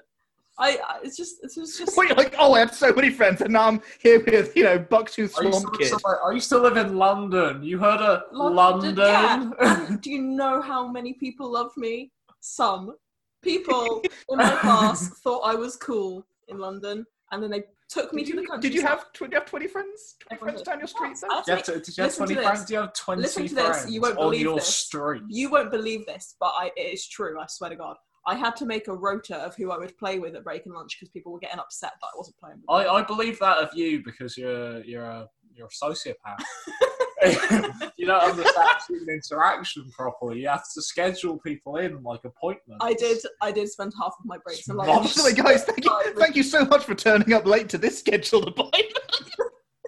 [0.57, 3.41] I, I it's just it's just, just Wait, like, oh, I had so many friends,
[3.41, 5.93] and now I'm here with you know Bucktooth I used, Swamp to, Kid.
[6.25, 7.61] I used to live in London.
[7.61, 8.95] You heard of London?
[8.95, 9.97] Yeah.
[9.99, 12.13] Do you know how many people love me?
[12.39, 12.95] Some
[13.41, 18.23] people in my class thought I was cool in London, and then they took me
[18.23, 18.69] Did to the you, country.
[18.69, 20.15] did you have tw- did you have twenty friends?
[20.19, 21.17] Twenty Everyone friends down your street?
[21.21, 21.43] Yeah, though?
[21.47, 22.65] You have to, did you have 20 friends?
[22.65, 24.75] Do you have 20 Listen to this, friends you won't on believe your this.
[24.75, 25.21] street?
[25.27, 27.39] You won't believe this, but I, it is true.
[27.39, 27.95] I swear to God.
[28.27, 30.73] I had to make a rota of who I would play with at break and
[30.73, 32.95] lunch because people were getting upset that I wasn't playing with them.
[32.95, 36.43] I, I believe that of you because you're you're a you're a sociopath.
[37.97, 40.41] you don't understand human interaction properly.
[40.41, 42.83] You have to schedule people in like appointments.
[42.83, 43.19] I did.
[43.41, 45.03] I did spend half of my breaks in Not- London.
[45.05, 47.77] By the way, guys, thank you, thank you so much for turning up late to
[47.77, 48.97] this scheduled appointment.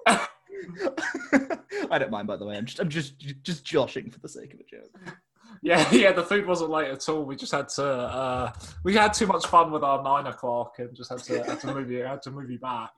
[1.89, 2.57] I don't mind, by the way.
[2.57, 5.15] I'm just, I'm just, just joshing for the sake of a joke.
[5.61, 6.11] Yeah, yeah.
[6.11, 7.23] The food wasn't late at all.
[7.23, 7.85] We just had to.
[7.85, 8.51] Uh,
[8.83, 11.73] we had too much fun with our nine o'clock and just had to had to
[11.73, 12.91] move you had to move you back.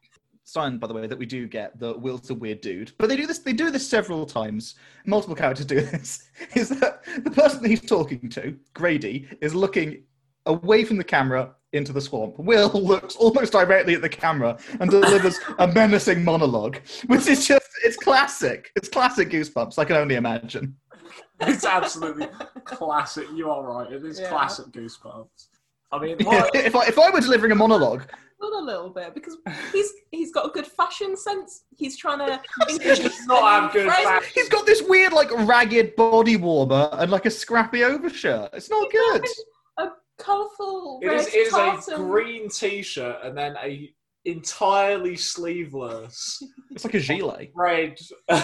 [0.44, 2.92] Sign, by the way, that we do get that Will's a weird dude.
[2.98, 3.40] But they do this.
[3.40, 4.76] They do this several times.
[5.06, 6.30] Multiple characters do this.
[6.56, 10.04] Is that the person that he's talking to, Grady, is looking
[10.46, 12.40] away from the camera into the swamp.
[12.40, 17.68] Will looks almost directly at the camera and delivers a menacing monologue, which is just
[17.84, 18.72] it's classic.
[18.76, 19.78] It's classic Goosebumps.
[19.78, 20.76] I can only imagine.
[21.42, 22.28] It's absolutely
[22.66, 23.28] classic.
[23.36, 23.92] You are right.
[23.94, 24.30] It is Yeah.
[24.30, 25.49] classic Goosebumps.
[25.92, 28.04] I mean, what, if I if I were delivering a monologue,
[28.40, 29.38] Not a little bit because
[29.74, 31.64] he's he's got a good fashion sense.
[31.76, 34.04] He's trying to He introduce does not have good friends.
[34.08, 34.32] fashion.
[34.36, 38.52] he's got this weird like ragged body warmer and like a scrappy overshirt.
[38.54, 39.26] It's not good.
[39.80, 39.88] A
[40.20, 43.92] colourful It red is, it is a green T-shirt and then a
[44.26, 47.52] entirely sleeveless It's like a gilet.
[47.56, 47.98] red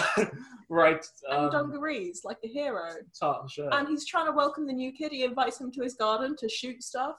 [0.68, 2.88] red and um, dungarees like a hero.
[3.18, 3.72] tartan shirt.
[3.72, 5.12] And he's trying to welcome the new kid.
[5.12, 7.16] He invites him to his garden to shoot stuff.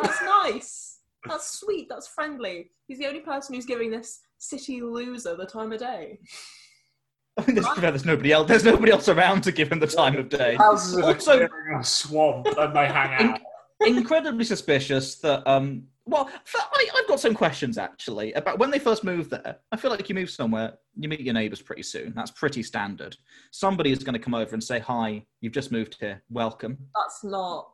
[0.00, 1.00] That's nice.
[1.26, 1.88] That's sweet.
[1.88, 2.70] That's friendly.
[2.86, 6.18] He's the only person who's giving this city loser the time of day.
[7.38, 8.48] I mean, there's, there's nobody else.
[8.48, 10.54] There's nobody else around to give him the time of day.
[10.54, 13.40] Houses Also- in a swamp and they hang out.
[13.80, 15.46] Incredibly suspicious that.
[15.46, 19.58] Um, well, for, I, I've got some questions actually about when they first moved there.
[19.72, 22.14] I feel like you move somewhere, you meet your neighbours pretty soon.
[22.14, 23.16] That's pretty standard.
[23.50, 26.22] Somebody is going to come over and say, "Hi, you've just moved here.
[26.30, 27.68] Welcome." That's not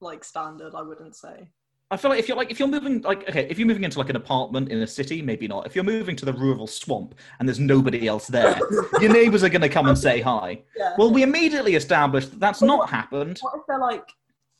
[0.00, 1.48] like standard, I wouldn't say.
[1.90, 3.98] I feel like if you're like if you're moving like okay, if you're moving into
[3.98, 5.66] like an apartment in a city, maybe not.
[5.66, 8.58] If you're moving to the rural swamp and there's nobody else there,
[9.00, 10.62] your neighbours are going to come and say hi.
[10.76, 10.94] Yeah.
[10.98, 13.38] Well, we immediately established that that's not happened.
[13.40, 14.06] what if they're like,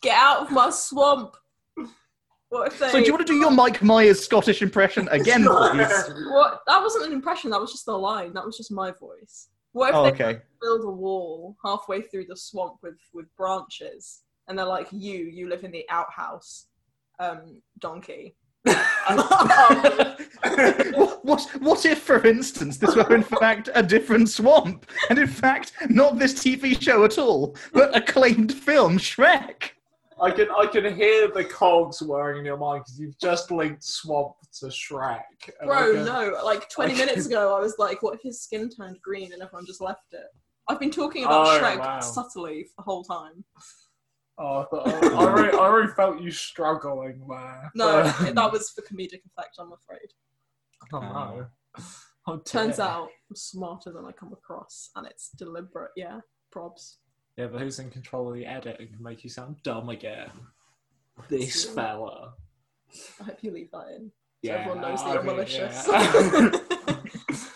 [0.00, 1.36] get out of my swamp?
[2.50, 2.88] What if they?
[2.88, 6.10] So do you want to do your Mike Myers Scottish impression again, please?
[6.30, 6.62] What?
[6.66, 7.50] That wasn't an impression.
[7.50, 8.32] That was just a line.
[8.32, 9.48] That was just my voice.
[9.72, 10.40] What if Oh, they okay.
[10.62, 15.48] build a wall halfway through the swamp with with branches, and they're like, "You, you
[15.48, 16.66] live in the outhouse,
[17.18, 20.20] um, donkey." what,
[21.24, 25.72] what, what if, for instance, this were in fact a different swamp, and in fact
[25.88, 29.70] not this TV show at all, but acclaimed film Shrek?
[30.20, 33.84] I can I can hear the cogs whirring in your mind because you've just linked
[33.84, 35.22] swamp to Shrek.
[35.64, 36.40] Bro, can- no.
[36.44, 39.40] Like 20 I minutes ago, I was like, "What if his skin turned green and
[39.42, 40.26] everyone just left it?"
[40.68, 42.00] I've been talking about Oh, Shrek wow.
[42.00, 43.44] subtly the whole time.
[44.40, 47.70] Oh, I, thought, I, I, really, I really felt you struggling there.
[47.74, 49.56] No, that was for comedic effect.
[49.58, 50.08] I'm afraid.
[50.92, 51.46] Oh no.
[52.26, 55.90] Oh, Turns out I'm smarter than I come across, and it's deliberate.
[55.96, 56.20] Yeah,
[56.54, 56.96] probs.
[57.36, 60.30] Yeah, but who's in control of the edit and can make you sound dumb again?
[61.28, 61.72] This Yeah.
[61.72, 62.34] fella.
[63.20, 64.06] I hope you leave that in.
[64.10, 64.12] So
[64.42, 65.88] Yeah, everyone knows that I you're mean, malicious.
[65.88, 66.50] yeah.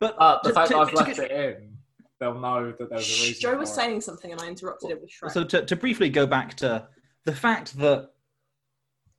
[0.00, 1.76] But uh, the to- fact to- I've to left get- it in,
[2.20, 3.40] they'll know that there's a reason.
[3.40, 3.84] Joe was for it.
[3.84, 5.32] saying something, and I interrupted it with Shrek.
[5.32, 6.86] So to, to briefly go back to
[7.24, 8.10] the fact that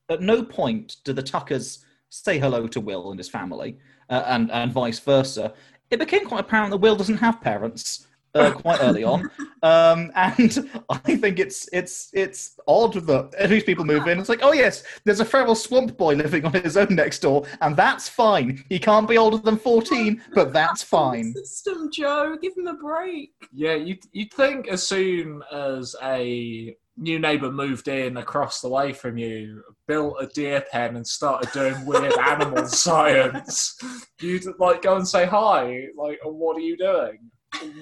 [0.09, 3.79] at no point do the Tuckers say hello to Will and his family,
[4.09, 5.53] uh, and and vice versa.
[5.89, 8.07] It became quite apparent that Will doesn't have parents.
[8.33, 9.29] Uh, quite early on,
[9.63, 14.19] um, and I think it's it's it's odd that at least people move in.
[14.19, 17.45] It's like, oh yes, there's a feral swamp boy living on his own next door,
[17.59, 18.63] and that's fine.
[18.69, 21.33] He can't be older than fourteen, but that's fine.
[21.33, 22.37] System, Joe.
[22.41, 23.31] Give him a break.
[23.51, 28.93] Yeah, you'd, you'd think as soon as a new neighbour moved in across the way
[28.93, 33.77] from you, built a deer pen and started doing weird animal science,
[34.21, 35.87] you'd like go and say hi.
[35.97, 37.29] Like, "Oh, what are you doing?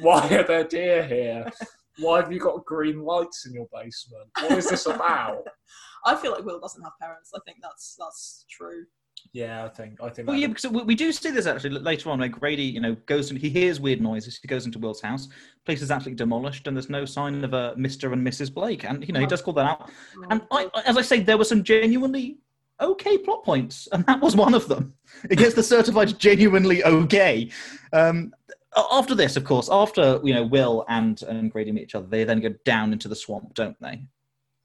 [0.02, 1.52] Why are there deer here?
[2.00, 4.30] Why have you got green lights in your basement?
[4.40, 5.44] What is this about?
[6.06, 7.32] I feel like Will doesn't have parents.
[7.36, 8.86] I think that's that's true.
[9.34, 10.30] Yeah, I think I think.
[10.30, 12.96] Well, yeah, because we, we do see this actually later on where Grady, you know,
[13.06, 14.40] goes and he hears weird noises.
[14.42, 15.28] He goes into Will's house.
[15.66, 18.14] Place is absolutely demolished, and there's no sign of a Mr.
[18.14, 18.54] and Mrs.
[18.54, 18.86] Blake.
[18.86, 19.92] And you know, he does call that out.
[20.30, 22.38] And I, I- as I say, there were some genuinely
[22.80, 24.94] okay plot points, and that was one of them.
[25.30, 27.50] It gets the certified genuinely okay.
[27.92, 31.96] Um, a- after this, of course, after you know Will and and Grady meet each
[31.96, 34.02] other, they then go down into the swamp, don't they?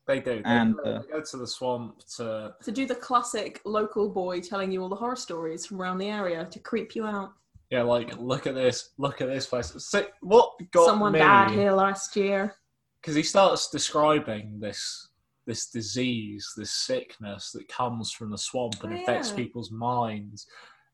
[0.07, 0.37] they do.
[0.37, 2.55] They, and, go, uh, they go to the swamp to.
[2.63, 6.09] to do the classic local boy telling you all the horror stories from around the
[6.09, 7.33] area to creep you out.
[7.71, 9.73] Yeah, like look at this, look at this place.
[9.79, 11.19] So, what got Someone me?
[11.21, 12.55] died here last year.
[13.01, 15.09] because he starts describing this
[15.47, 19.37] this disease, this sickness that comes from the swamp and Oh, affects yeah.
[19.37, 20.47] people's minds,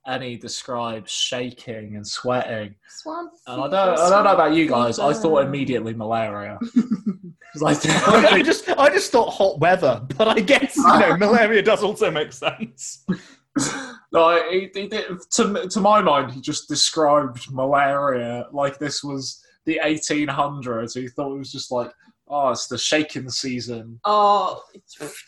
[0.07, 2.75] and he describes shaking and sweating.
[2.89, 3.33] Swamp.
[3.47, 4.99] And I don't, I don't know about you guys.
[4.99, 5.49] I thought fever.
[5.49, 6.59] immediately malaria.
[7.53, 11.63] 'Cause I I just I just thought hot weather, but I guess you know malaria
[11.63, 13.05] does also make sense.
[14.13, 19.43] no, he, he did, to to my mind, he just described malaria like this was
[19.67, 20.95] the 1800s.
[20.99, 21.91] He thought it was just like,
[22.31, 24.01] oh, it's the shaking season.
[24.05, 24.63] Oh,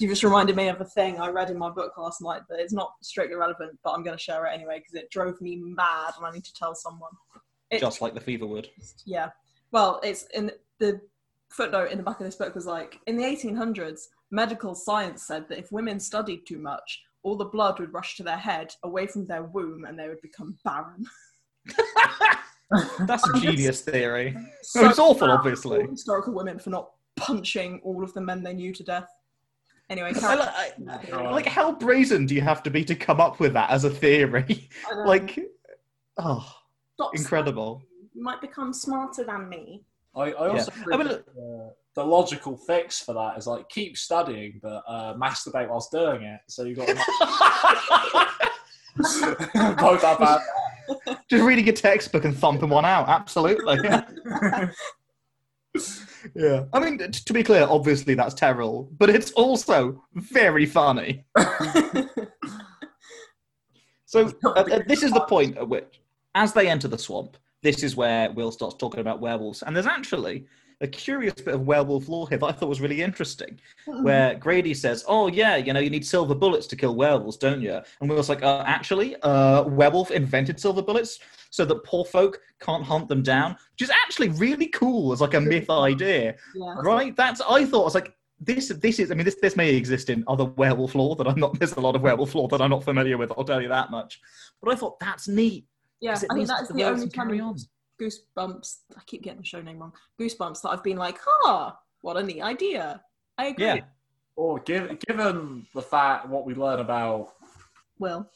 [0.00, 2.60] you just reminded me of a thing I read in my book last night that
[2.60, 5.56] it's not strictly relevant, but I'm going to share it anyway because it drove me
[5.56, 7.10] mad and I need to tell someone.
[7.70, 8.68] It, Just like the fever would.
[9.04, 9.30] yeah.
[9.72, 11.00] Well, it's in the
[11.50, 15.48] footnote in the back of this book was like in the 1800s, medical science said
[15.48, 19.06] that if women studied too much, all the blood would rush to their head away
[19.06, 21.04] from their womb and they would become barren.
[23.06, 24.36] That's a I'm genius theory.
[24.62, 25.86] So it's awful, obviously.
[25.88, 29.08] historical women for not punching all of the men they knew to death.
[29.90, 33.20] Anyway, I, carry li- I- like how brazen do you have to be to come
[33.20, 34.68] up with that as a theory?
[35.04, 35.38] Like,
[36.18, 36.48] oh,
[36.94, 37.82] Stop incredible.
[38.14, 39.84] You might become smarter than me.
[40.14, 40.84] I, I also Yeah.
[40.84, 44.82] think I mean, that, uh, the logical fix for that is like keep studying, but
[44.86, 46.40] uh, masturbate whilst doing it.
[46.48, 46.86] So you got
[48.96, 50.40] both have that.
[51.30, 53.08] Just reading a textbook and thumping one out.
[53.08, 53.78] Absolutely.
[56.34, 56.64] yeah.
[56.72, 61.24] I mean, t- to be clear, obviously that's terrible, but it's also very funny.
[64.12, 66.02] So uh, uh, this is the point at which,
[66.34, 69.86] as they enter the swamp, this is where Will starts talking about werewolves, and there's
[69.86, 70.44] actually
[70.82, 74.74] a curious bit of werewolf lore here that I thought was really interesting, where Grady
[74.74, 78.10] says, "Oh yeah, you know, you need silver bullets to kill werewolves, don't you?" And
[78.10, 81.20] Will's like, uh, "Actually, uh, werewolf invented silver bullets
[81.50, 85.34] so that poor folk can't hunt them down," which is actually really cool as like
[85.34, 86.74] a myth idea, yeah.
[86.82, 87.16] right?
[87.16, 88.14] That's I thought I was like.
[88.44, 89.12] This, this is.
[89.12, 91.56] I mean, this, this may exist in other werewolf lore that I'm not.
[91.60, 93.30] There's a lot of werewolf lore that I'm not familiar with.
[93.38, 94.20] I'll tell you that much.
[94.60, 95.64] But I thought that's neat.
[96.00, 97.56] yeah I means that's the only carry time on.
[98.02, 98.76] Goosebumps.
[98.96, 99.92] I keep getting the show name wrong.
[100.20, 103.00] Goosebumps that I've been like, huh, what a neat idea.
[103.38, 103.64] I agree.
[103.66, 103.80] Yeah.
[104.36, 107.28] Or give, given the fact what we learn about
[107.98, 108.30] Well,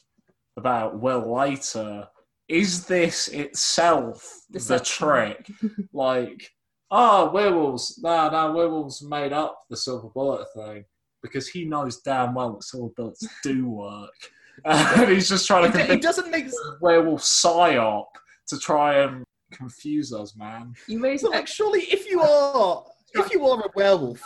[0.57, 2.07] about Will later,
[2.47, 5.49] is this itself the trick?
[5.93, 6.49] like,
[6.91, 7.99] oh, werewolves.
[8.01, 10.85] No, no, werewolves made up the silver bullet thing
[11.23, 14.13] because he knows damn well that silver bullets do work.
[14.65, 16.47] and he's just trying to It, it convince doesn't make.
[16.47, 18.05] the werewolf psyop
[18.47, 20.73] to try and confuse us, man.
[20.87, 22.83] you raised So, like, surely, if you are,
[23.13, 24.21] if you are a werewolf,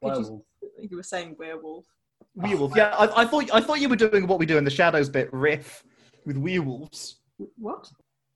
[0.00, 0.42] Werewolf.
[0.78, 1.84] you were saying werewolf.
[2.34, 2.76] werewolf.
[2.76, 5.08] Yeah, I, I thought I thought you were doing what we do in the shadows
[5.08, 5.84] bit riff
[6.26, 7.16] with werewolves.
[7.56, 7.90] What?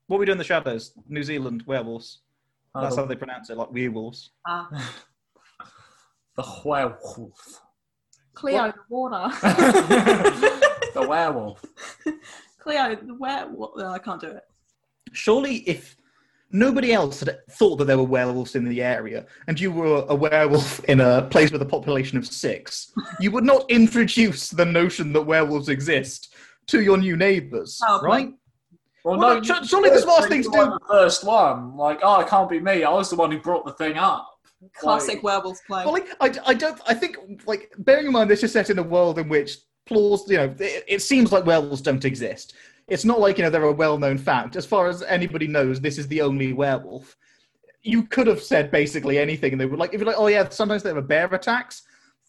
[0.06, 2.20] What we do in the shadows, New Zealand werewolves.
[2.74, 4.30] That's Oh, how they pronounce it, like werewolves.
[4.46, 4.68] Ah,
[6.36, 7.60] the werewolf.
[8.34, 9.28] Cleo, the water.
[10.94, 11.64] the werewolf.
[12.60, 13.72] Cleo, the werewolf.
[13.76, 14.44] No, I can't do it.
[15.12, 15.96] Surely, if
[16.50, 20.14] nobody else had thought that there were werewolves in the area, and you were a
[20.14, 25.12] werewolf in a place with a population of six, you would not introduce the notion
[25.12, 26.34] that werewolves exist
[26.68, 28.32] to your new neighbours, Oh, right?
[29.04, 32.20] Well, Well, no, no, surely the smart thing to do- The first one, like, oh,
[32.20, 32.82] it can't be me.
[32.84, 34.28] I was the one who brought the thing up.
[34.76, 35.84] Classic Like- werewolf play.
[35.84, 36.80] Well, like, I, I don't.
[36.86, 40.28] I think, like, bearing in mind this is set in a world in which plaus.
[40.28, 42.54] You know, it, it seems like werewolves don't exist.
[42.88, 44.56] It's not like you know they're a well-known fact.
[44.56, 47.16] As far as anybody knows, this is the only werewolf.
[47.82, 50.48] You could have said basically anything, and they would like if you're like, oh yeah,
[50.48, 51.82] sometimes they have a bear attacks.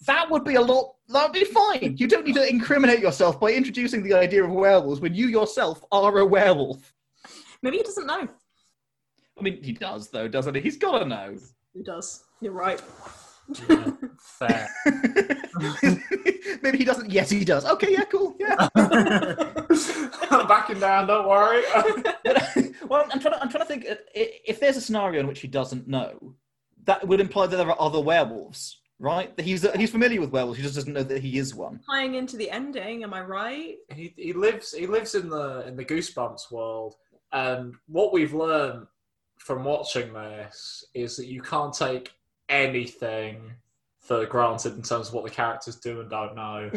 [0.05, 0.95] That would be a lot.
[1.07, 1.95] That would be fine.
[1.97, 5.83] You don't need to incriminate yourself by introducing the idea of werewolves when you yourself
[5.91, 6.93] are a werewolf.
[7.61, 8.27] Maybe he doesn't know.
[9.37, 10.61] I mean, he does though, doesn't he?
[10.61, 11.37] He's got to know.
[11.73, 12.23] He does.
[12.41, 12.81] You're right.
[13.69, 14.69] Yeah, fair.
[16.61, 17.09] Maybe he doesn't.
[17.09, 17.65] Yes, he does.
[17.65, 18.35] Okay, yeah, cool.
[18.39, 18.69] Yeah.
[18.75, 21.07] I'm backing down.
[21.07, 21.63] Don't worry.
[22.87, 25.39] well, I'm trying, to, I'm trying to think uh, if there's a scenario in which
[25.39, 26.35] he doesn't know,
[26.85, 29.35] that would imply that there are other werewolves, right?
[29.35, 30.57] That he's he's familiar with werewolves.
[30.57, 31.79] He just doesn't know that he is one.
[31.89, 33.75] Tying into the ending, am I right?
[33.93, 36.95] he, he lives he lives in the in the goosebumps world
[37.31, 38.87] and what we've learned
[39.37, 42.11] from watching this is that you can't take
[42.49, 43.53] anything
[43.99, 46.69] for granted in terms of what the characters do and don't know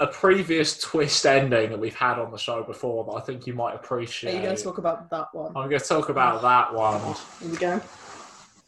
[0.00, 3.52] a previous twist ending that we've had on the show before that i think you
[3.54, 4.32] might appreciate.
[4.32, 5.48] Are you going to talk about that one?
[5.56, 7.00] i'm going to talk about that one
[7.40, 7.80] Here we go.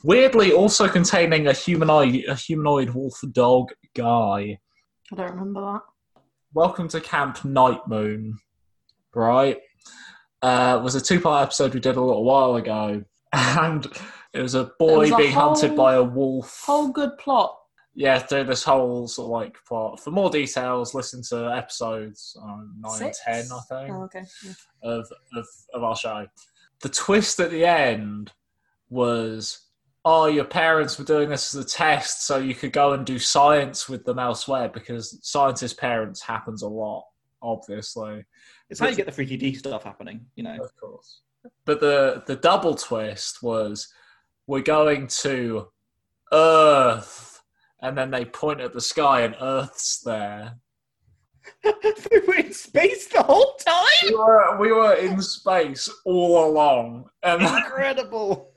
[0.03, 4.59] weirdly also containing a humanoid a humanoid wolf dog guy
[5.13, 5.81] I don't remember that.
[6.55, 8.39] Welcome to Camp Night Moon,
[9.13, 9.59] right?
[10.41, 13.03] Uh, was a two part episode we did a little while ago.
[13.33, 13.87] And
[14.33, 16.63] it was a boy was a being hunted by a wolf.
[16.67, 17.57] Whole good plot.
[17.95, 20.01] Yeah, through this whole sort of like plot.
[20.01, 23.21] For more details, listen to episodes um, 9 Six?
[23.27, 24.25] and 10, I think, Oh, okay.
[24.45, 24.53] Yeah.
[24.83, 26.27] of, of, of our show.
[26.83, 28.33] The twist at the end
[28.89, 29.67] was
[30.05, 33.19] oh, your parents were doing this as a test so you could go and do
[33.19, 37.05] science with them elsewhere because scientist parents happens a lot,
[37.43, 38.25] obviously.
[38.71, 40.57] It's how you get the freaky D stuff happening, you know.
[40.63, 41.21] Of course.
[41.65, 43.93] But the the double twist was
[44.51, 45.69] we're going to
[46.33, 47.41] Earth,
[47.83, 50.57] and then they point at the sky, and Earth's there.
[51.65, 53.55] we were in space the whole
[54.05, 54.19] We time.
[54.19, 58.51] were we were in space all along, and Incredible.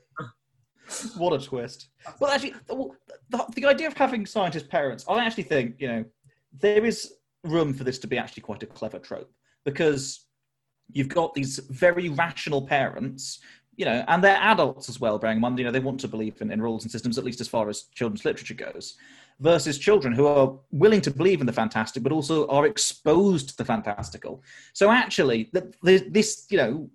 [1.16, 1.90] what a twist.
[2.18, 2.88] Well, actually, the,
[3.30, 6.04] the, the idea of having scientist parents, I actually think, you know,
[6.58, 7.12] there is
[7.44, 9.30] room for this to be actually quite a clever trope
[9.64, 10.26] because
[10.90, 13.38] you've got these very rational parents,
[13.76, 16.08] you know, and they're adults as well, bearing in mind, you know, they want to
[16.08, 18.96] believe in, in rules and systems, at least as far as children's literature goes,
[19.40, 23.56] versus children who are willing to believe in the fantastic, but also are exposed to
[23.56, 24.42] the fantastical.
[24.72, 26.90] So actually, th- th- this, you know,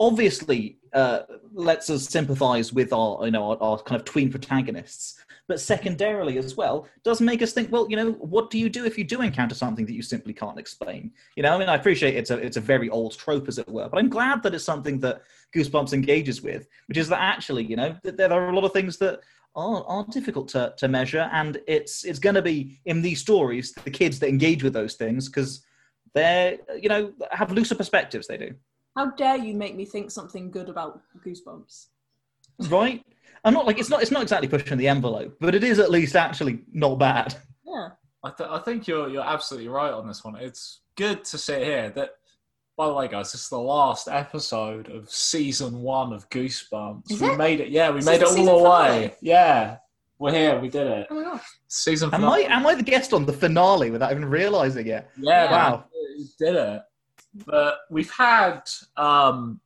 [0.00, 1.20] obviously uh,
[1.52, 6.38] lets us sympathize with our, you know, our, our kind of tween protagonists, but secondarily
[6.38, 9.04] as well does make us think, well, you know, what do you do if you
[9.04, 11.12] do encounter something that you simply can't explain?
[11.36, 13.68] You know, I mean, I appreciate it's a it's a very old trope, as it
[13.68, 15.22] were, but I'm glad that it's something that
[15.54, 18.72] Goosebumps engages with, which is that actually, you know, that there are a lot of
[18.72, 19.20] things that
[19.54, 23.72] are, are difficult to, to measure, and it's it's going to be in these stories
[23.84, 25.64] the kids that engage with those things because
[26.14, 28.26] they're you know have looser perspectives.
[28.26, 28.54] They do.
[28.96, 31.88] How dare you make me think something good about Goosebumps?
[32.70, 33.04] right?
[33.46, 35.90] I'm not like it's not it's not exactly pushing the envelope, but it is at
[35.90, 37.34] least actually not bad.
[37.66, 37.88] Yeah.
[38.24, 40.36] I, th- I think you're you're absolutely right on this one.
[40.36, 41.90] It's good to sit here.
[41.90, 42.10] That
[42.76, 47.10] by the way, guys, this is the last episode of season one of Goosebumps.
[47.10, 47.38] Is we it?
[47.38, 47.68] made it.
[47.68, 48.88] Yeah, we This made it all the way.
[48.88, 49.14] finale?
[49.22, 49.76] Yeah,
[50.18, 50.58] we're here.
[50.60, 51.06] We did it.
[51.10, 51.44] Oh my gosh.
[51.68, 52.46] Season Am finale.
[52.46, 55.08] I am I the guest on the finale without even realizing it?
[55.18, 55.70] Yeah, Wow.
[55.70, 55.84] wow,
[56.38, 56.82] did it.
[57.46, 58.62] But we've had
[58.96, 59.60] um,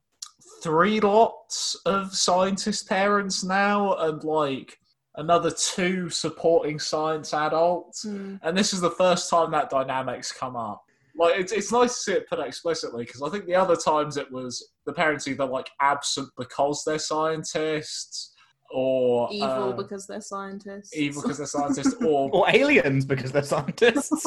[0.62, 4.78] three lots of scientist parents now, and like
[5.16, 8.02] another two supporting science adults.
[8.02, 8.36] Hmm.
[8.42, 10.82] And this is the first time that dynamic's come up.
[11.16, 14.16] Like it's it's nice to see it put explicitly because I think the other times
[14.16, 18.34] it was the parents either like absent because they're scientists
[18.72, 20.96] or Evil uh, because they're scientists.
[20.96, 24.24] evil because they're scientists or Or aliens because they're scientists.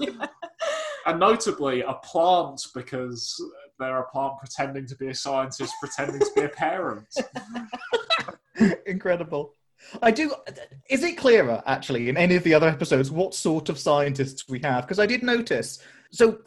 [0.00, 0.26] Yeah.
[1.06, 3.36] and notably a plant because
[3.78, 7.06] they're a plant pretending to be a scientist pretending to be a parent
[8.86, 9.54] Incredible.
[10.02, 10.32] I do.
[10.88, 14.60] Is it clearer actually in any of the other episodes what sort of scientists we
[14.60, 14.84] have?
[14.84, 15.80] Because I did notice.
[16.10, 16.38] So,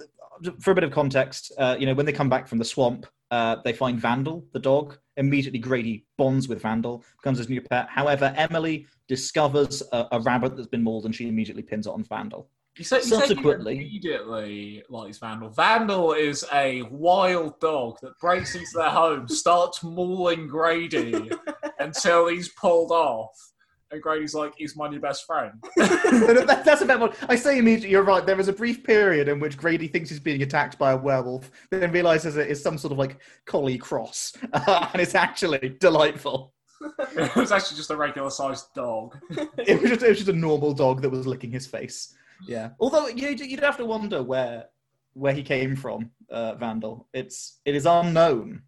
[0.60, 3.06] for a bit of context, uh, you know, when they come back from the swamp,
[3.32, 4.98] uh, they find Vandal, the dog.
[5.18, 7.88] Immediately, Grady bonds with Vandal, becomes his new pet.
[7.90, 12.04] However, Emily discovers a, a rabbit that's been mauled, and she immediately pins it on
[12.04, 12.50] Vandal.
[12.78, 18.18] You said, you said Subsequently- you immediately likes vandal vandal is a wild dog that
[18.20, 21.30] breaks into their home starts mauling grady
[21.80, 23.32] until he's pulled off
[23.92, 27.92] and grady's like he's my new best friend That- that's about what I say immediately.
[27.92, 28.26] You're right.
[28.26, 31.50] There is a brief period in which Grady thinks he's being attacked by a werewolf,
[31.72, 36.54] then realizes it is some sort of like collie cross, and it's actually delightful.
[37.16, 39.18] it was actually just a regular sized dog
[39.58, 42.14] It was, just, it was just a normal dog that was licking his face.
[42.46, 42.70] Yeah.
[42.80, 44.66] Although you you'd have to wonder where
[45.14, 47.08] where he came from, uh, Vandal.
[47.14, 48.62] It's it is unknown.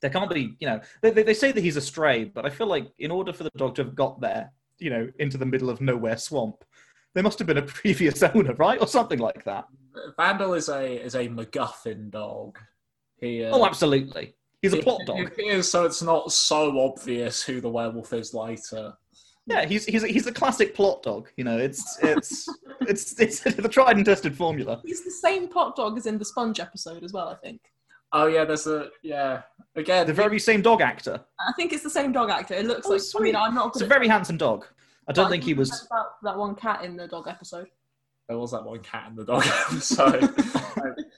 [0.00, 2.50] There can't be, you know, they, they, they say that he's a stray, but I
[2.50, 5.44] feel like in order for the dog to have got there, you know, into the
[5.44, 6.64] middle of nowhere swamp,
[7.14, 9.66] there must have been a previous owner, right, or something like that.
[10.16, 12.58] Vandal is a is a MacGuffin dog.
[13.20, 14.34] He, uh, Oh, absolutely.
[14.62, 15.32] He's a plot dog.
[15.36, 18.94] he is, so it's not so obvious who the werewolf is later.
[19.46, 21.28] Yeah, he's he's a, he's a classic plot dog.
[21.36, 22.48] You know, it's it's
[22.82, 24.80] it's it's the tried and tested formula.
[24.84, 27.28] He's the same plot dog as in the Sponge episode as well.
[27.28, 27.60] I think.
[28.12, 29.42] Oh yeah, there's a yeah.
[29.76, 31.20] Again, The very same dog actor.
[31.38, 32.54] I think it's the same dog actor.
[32.54, 33.02] It looks Oh, like.
[33.16, 33.68] I mean, I'm not.
[33.68, 34.66] It's a very handsome dog.
[35.08, 35.86] I don't think he was.
[35.90, 37.68] About that one cat in the dog episode.
[38.28, 40.28] there was that one cat in the dog episode.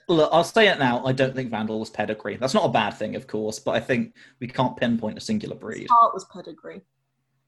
[0.09, 1.03] Look, I'll say it now.
[1.05, 2.37] I don't think Vandal was pedigree.
[2.37, 5.55] That's not a bad thing, of course, but I think we can't pinpoint a singular
[5.55, 5.81] breed.
[5.81, 6.81] His heart was pedigree.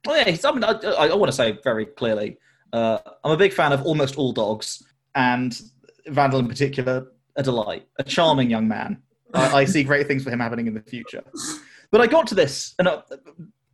[0.08, 2.38] Oh yeah, I, mean, I, I, want to say very clearly,
[2.74, 4.84] uh, I'm a big fan of almost all dogs,
[5.16, 5.60] and
[6.08, 9.02] Vandal in particular, a delight, a charming young man.
[9.34, 11.24] I, I see great things for him happening in the future.
[11.92, 13.02] But I got to this, and uh,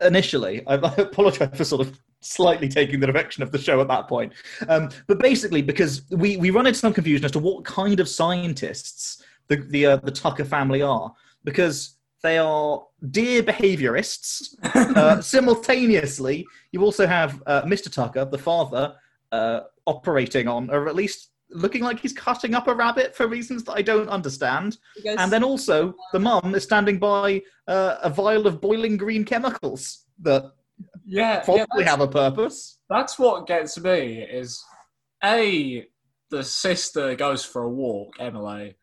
[0.01, 3.87] initially, I, I apologize for sort of slightly taking the direction of the show at
[3.87, 4.33] that point.
[4.67, 8.07] Um, but basically, because we, we run into some confusion as to what kind of
[8.07, 11.13] scientists the the, uh, the Tucker family are,
[11.43, 14.55] because they are deer behaviorists.
[14.91, 17.91] Uh, simultaneously, you also have uh, Mr.
[17.91, 18.93] Tucker, the father,
[19.31, 23.63] uh, operating on, or at least looking like he's cutting up a rabbit for reasons
[23.63, 24.77] that I don't understand.
[25.05, 30.05] And then also, the mum is standing by uh, a vial of boiling green chemicals
[30.19, 30.51] that
[31.05, 32.79] yeah, yeah probably that's, have a purpose.
[32.89, 34.63] that's what gets me is
[35.23, 35.87] a
[36.29, 38.75] the sister goes for a walk, Emily,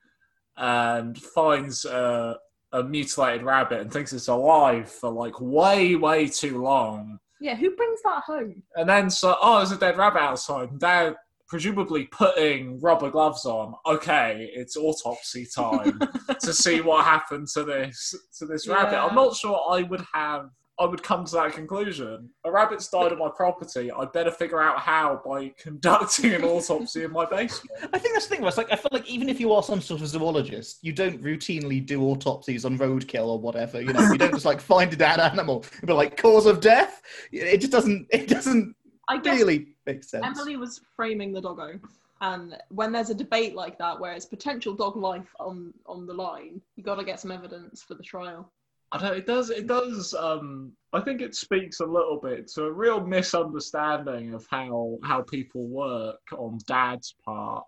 [0.56, 2.36] and finds a,
[2.72, 7.18] a mutilated rabbit and thinks it's alive for like way, way too long.
[7.40, 8.62] yeah, who brings that home?
[8.76, 10.70] And then so, oh, there's a dead rabbit outside.
[10.70, 11.14] And Dad,
[11.48, 13.74] presumably putting rubber gloves on.
[13.86, 15.98] Okay, it's autopsy time
[16.40, 18.98] to see what happened to this to this rabbit.
[18.98, 20.50] I'm not sure I would have.
[20.80, 22.30] I would come to that conclusion.
[22.44, 23.90] A rabbit's died on my property.
[23.90, 27.90] I'd better figure out how by conducting an autopsy in my basement.
[27.92, 28.42] I think that's the thing.
[28.42, 30.92] Where it's like I feel like even if you are some sort of zoologist, you
[30.92, 33.80] don't routinely do autopsies on roadkill or whatever.
[33.80, 37.02] You know, you don't just like find a dead animal but like cause of death.
[37.32, 38.06] It just doesn't.
[38.10, 38.74] It doesn't
[39.08, 40.24] I guess really make sense.
[40.24, 41.80] Emily was framing the doggo,
[42.20, 46.14] and when there's a debate like that where it's potential dog life on on the
[46.14, 48.52] line, you got to get some evidence for the trial.
[48.92, 49.16] I don't.
[49.16, 49.50] It does.
[49.50, 50.14] It does.
[50.14, 55.22] Um, I think it speaks a little bit to a real misunderstanding of how how
[55.22, 57.64] people work on Dad's part,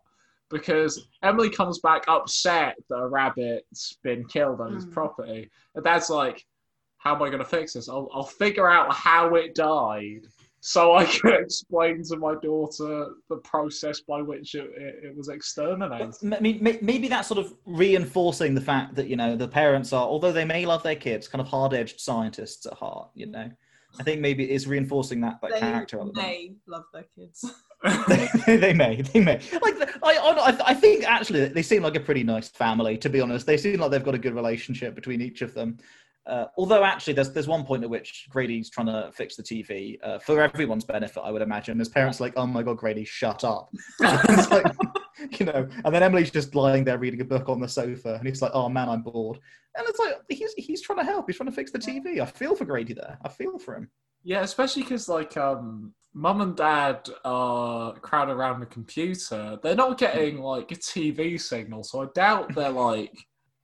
[0.49, 4.93] because Emily comes back upset that a rabbit's been killed on his Mm.
[4.93, 6.47] property, and Dad's like,
[6.97, 7.89] "How am I going to fix this?
[7.91, 10.27] I'll, I'll figure out how it died."
[10.61, 15.29] So I can explain to my daughter the process by which it, it, it was
[15.29, 16.15] exterminated.
[16.23, 20.07] I mean, maybe that's sort of reinforcing the fact that you know the parents are,
[20.07, 23.11] although they may love their kids, kind of hard-edged scientists at heart.
[23.15, 23.51] You know,
[23.99, 26.17] I think maybe it is reinforcing that that They character element.
[26.17, 27.45] may love their kids.
[28.09, 29.41] they, they may, they may.
[29.63, 32.99] Like I, I, I think actually they seem like a pretty nice family.
[32.99, 35.79] To be honest, they seem like they've got a good relationship between each of them.
[36.31, 39.99] Uh, although actually, there's there's one point at which Grady's trying to fix the TV
[40.05, 41.21] uh, for everyone's benefit.
[41.25, 43.69] I would imagine his parents are like, "Oh my god, Grady, shut up!"
[44.01, 44.73] Like,
[45.39, 48.27] you know, and then Emily's just lying there reading a book on the sofa, and
[48.27, 49.41] he's like, "Oh man, I'm bored."
[49.77, 51.27] And it's like he's he's trying to help.
[51.27, 52.21] He's trying to fix the TV.
[52.21, 53.19] I feel for Grady there.
[53.25, 53.91] I feel for him.
[54.23, 59.59] Yeah, especially because like um, mum and dad are crowded around the computer.
[59.63, 63.13] They're not getting like a TV signal, so I doubt they're like.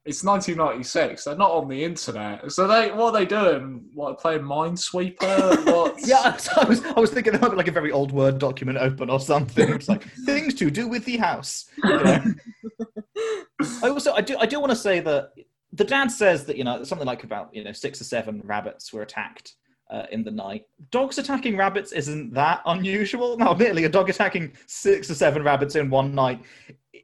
[0.07, 1.25] It's 1996.
[1.25, 2.53] They're not on the internet.
[2.53, 3.85] So they what are they doing?
[3.93, 5.65] What playing Minesweeper?
[5.67, 6.07] What?
[6.07, 9.19] Yeah, I was, I was thinking about like a very old Word document open or
[9.19, 9.69] something.
[9.69, 11.67] It's like things to do with the house.
[11.83, 12.25] you know?
[13.83, 15.33] I also I do I do want to say that
[15.73, 18.93] the dad says that you know something like about you know six or seven rabbits
[18.93, 19.57] were attacked
[19.91, 20.65] uh, in the night.
[20.91, 23.37] Dogs attacking rabbits isn't that unusual.
[23.37, 26.43] Now, admittedly, a dog attacking six or seven rabbits in one night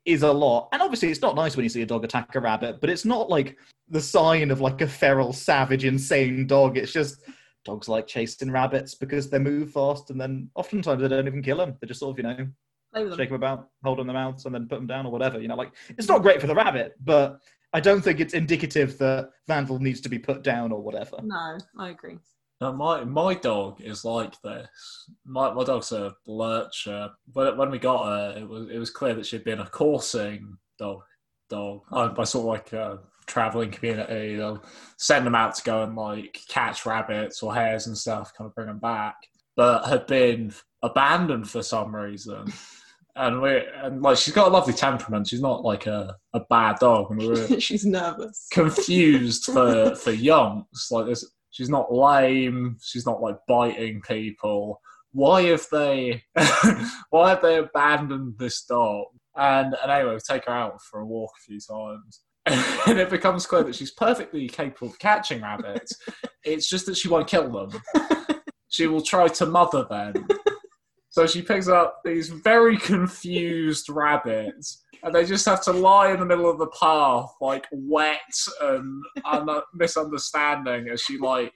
[0.04, 0.68] is a lot.
[0.72, 3.04] And obviously, it's not nice when you see a dog attack a rabbit, but it's
[3.04, 3.56] not like
[3.88, 6.76] the sign of like a feral, savage, insane dog.
[6.76, 7.22] It's just
[7.64, 11.58] dogs like chasing rabbits because they move fast, and then oftentimes they don't even kill
[11.58, 11.76] them.
[11.80, 13.16] They just sort of you know them.
[13.16, 15.40] shake them about, hold on their mouths, and then put them down or whatever.
[15.40, 17.38] You know, like it's not great for the rabbit, but
[17.72, 21.16] I don't think it's indicative that Vandal needs to be put down or whatever.
[21.22, 22.18] No, I agree.
[22.62, 24.68] No, my my dog is like this.
[25.26, 27.10] My my dog's a lurcher.
[27.34, 30.56] But when we got her, it was it was clear that she'd been a coursing
[30.78, 31.00] dog.
[31.50, 31.80] Dog.
[31.90, 34.36] I, I sort of like a traveling community.
[34.36, 34.62] They'll
[34.96, 38.54] send them out to go and like catch rabbits or hares and stuff, kind of
[38.54, 39.16] bring them back.
[39.56, 42.52] But had been abandoned for some reason.
[43.16, 45.26] and we and like she's got a lovely temperament.
[45.26, 48.46] She's not like a, a bad dog, and we were She's nervous.
[48.52, 50.92] confused for for yonks.
[50.92, 52.76] Like this, she's not lame.
[52.82, 54.80] She's not like biting people.
[55.12, 56.24] Why have they?
[57.10, 59.06] why have they abandoned this dog?
[59.36, 62.22] And and anyway, we take her out for a walk a few times.
[62.88, 65.92] And it becomes clear that she's perfectly capable of catching rabbits.
[66.44, 67.80] it's just that she won't kill them.
[68.68, 70.26] She will try to mother them.
[71.10, 76.20] So she picks up these very confused rabbits, and they just have to lie in
[76.20, 78.20] the middle of the path, like wet
[78.60, 81.54] and un- misunderstanding, as she like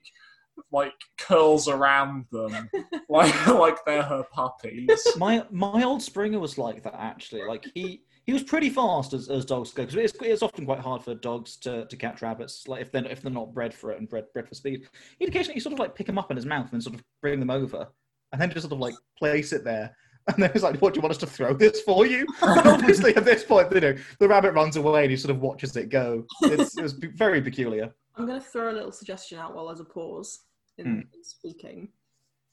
[0.73, 2.69] like curls around them,
[3.09, 5.07] like like they're her puppies.
[5.17, 7.43] my my old Springer was like that actually.
[7.45, 10.81] Like he he was pretty fast as, as dogs go because it's, it's often quite
[10.81, 12.67] hard for dogs to, to catch rabbits.
[12.67, 14.89] Like if they're if they're not bred for it and bred bred for speed,
[15.19, 17.39] he'd occasionally sort of like pick them up in his mouth and sort of bring
[17.39, 17.87] them over,
[18.33, 19.97] and then just sort of like place it there.
[20.29, 22.67] And then he's like, "What do you want us to throw this for you?" And
[22.67, 25.77] obviously, at this point, you know, the rabbit runs away and he sort of watches
[25.77, 26.25] it go.
[26.43, 27.95] It's, it was very peculiar.
[28.17, 30.41] I'm going to throw a little suggestion out while there's a pause
[30.79, 31.89] in, in speaking.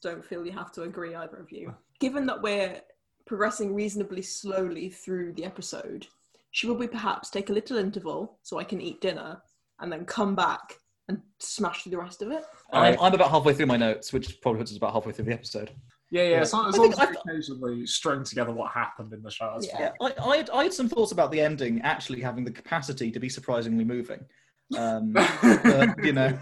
[0.02, 1.74] Don't feel you have to agree, either of you.
[2.00, 2.82] Given that we're
[3.26, 6.06] progressing reasonably slowly through the episode,
[6.52, 9.42] should we perhaps take a little interval so I can eat dinner
[9.80, 12.44] and then come back and smash through the rest of it?
[12.72, 15.34] I'm, I'm about halfway through my notes, which probably puts us about halfway through the
[15.34, 15.72] episode.
[16.14, 16.42] Yeah, yeah.
[16.42, 19.52] As long as, I long as we occasionally string together what happened in the show,
[19.56, 19.94] that's Yeah.
[20.00, 20.12] fine.
[20.20, 23.20] I, I, had, I had some thoughts about the ending actually having the capacity to
[23.20, 24.24] be surprisingly moving.
[24.78, 25.14] Um,
[25.64, 26.38] but, you know,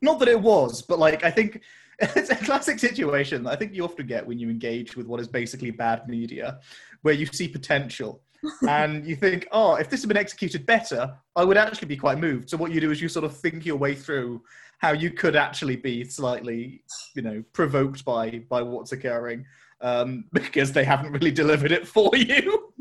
[0.00, 1.60] not that it was, but like I think
[1.98, 5.20] it's a classic situation that I think you often get when you engage with what
[5.20, 6.60] is basically bad media,
[7.02, 8.22] where you see potential
[8.68, 12.18] and you think, oh, if this had been executed better, I would actually be quite
[12.18, 12.50] moved.
[12.50, 14.42] So what you do is you sort of think your way through
[14.78, 16.82] how you could actually be slightly,
[17.14, 19.46] you know, provoked by by what's occurring
[19.80, 22.72] um, because they haven't really delivered it for you.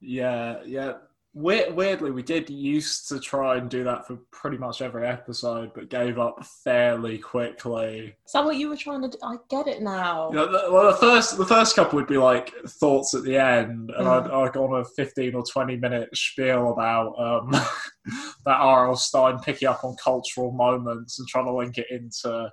[0.00, 0.94] Yeah, yeah.
[1.36, 5.72] Weird, weirdly, we did used to try and do that for pretty much every episode,
[5.74, 8.14] but gave up fairly quickly.
[8.24, 9.18] Is that what you were trying to do?
[9.20, 10.28] I get it now.
[10.30, 13.36] You know, the, well, the first the first couple would be like thoughts at the
[13.36, 14.24] end, and Mm.
[14.26, 17.50] I'd, I'd go on a fifteen or twenty minute spiel about um,
[18.46, 18.94] that R.L.
[18.94, 22.48] Stine picking up on cultural moments and trying to link it into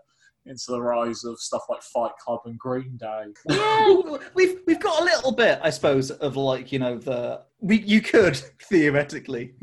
[0.46, 3.26] into the rise of stuff like Fight Club and Green Day.
[3.50, 3.96] yeah,
[4.34, 8.02] we've we've got a little bit, I suppose, of like you know the we you
[8.02, 9.54] could theoretically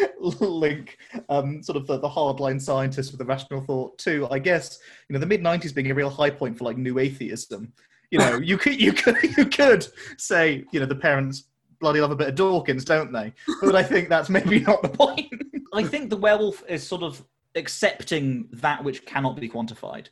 [0.20, 0.98] link
[1.28, 4.26] um, sort of the, the hardline scientists with the rational thought too.
[4.30, 6.98] I guess you know the mid '90s being a real high point for like new
[6.98, 7.72] atheism.
[8.10, 9.86] You know, you could you could you could
[10.18, 11.44] say you know the parents
[11.80, 13.32] bloody love a bit of Dawkins, don't they?
[13.60, 15.32] But I think that's maybe not the point.
[15.74, 20.08] I think the werewolf is sort of accepting that which cannot be quantified.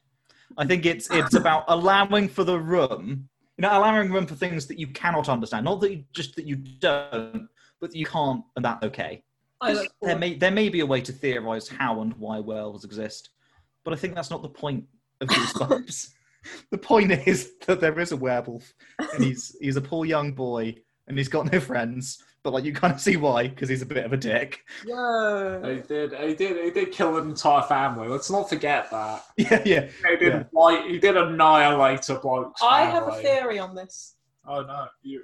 [0.59, 4.67] I think it's it's about allowing for the room, you know, allowing room for things
[4.67, 5.65] that you cannot understand.
[5.65, 7.49] Not that you just that you don't,
[7.81, 9.23] but that you can't, and that's okay.
[10.03, 13.31] There may there may be a way to theorize how and why werewolves exist,
[13.85, 14.85] but I think that's not the point
[15.21, 16.11] of these Goosebumps.
[16.71, 18.73] the point is that there is a werewolf,
[19.15, 20.75] and he's he's a poor young boy,
[21.07, 22.23] and he's got no friends.
[22.43, 24.65] But like you kind of see why, because he's a bit of a dick.
[24.87, 28.09] Yeah, He did, he did, he did kill an entire family.
[28.09, 29.25] Let's not forget that.
[29.37, 29.89] Yeah, yeah.
[30.09, 30.43] He did, Yeah.
[30.53, 32.55] like, he did annihilate a bloke.
[32.63, 34.15] I have a theory on this.
[34.47, 35.23] Oh no, you,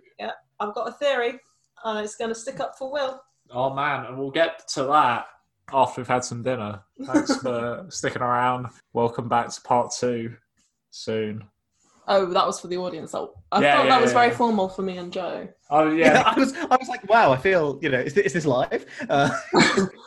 [0.60, 1.40] I've got a theory,
[1.84, 3.20] and it's going to stick up for Will.
[3.50, 5.26] oh man, and we'll get to that
[5.72, 6.80] after we've had some dinner.
[7.02, 8.66] Thanks for sticking around.
[8.92, 10.36] Welcome back to part two
[10.90, 11.44] soon.
[12.06, 13.14] Oh, that was for the audience.
[13.14, 15.48] Oh, I Yeah, thought yeah, that was yeah, very formal for me and Joe.
[15.70, 18.26] Oh Yeah, yeah, I was I was like, wow, I feel you know, is this,
[18.26, 18.86] is this live?
[19.08, 19.30] Uh,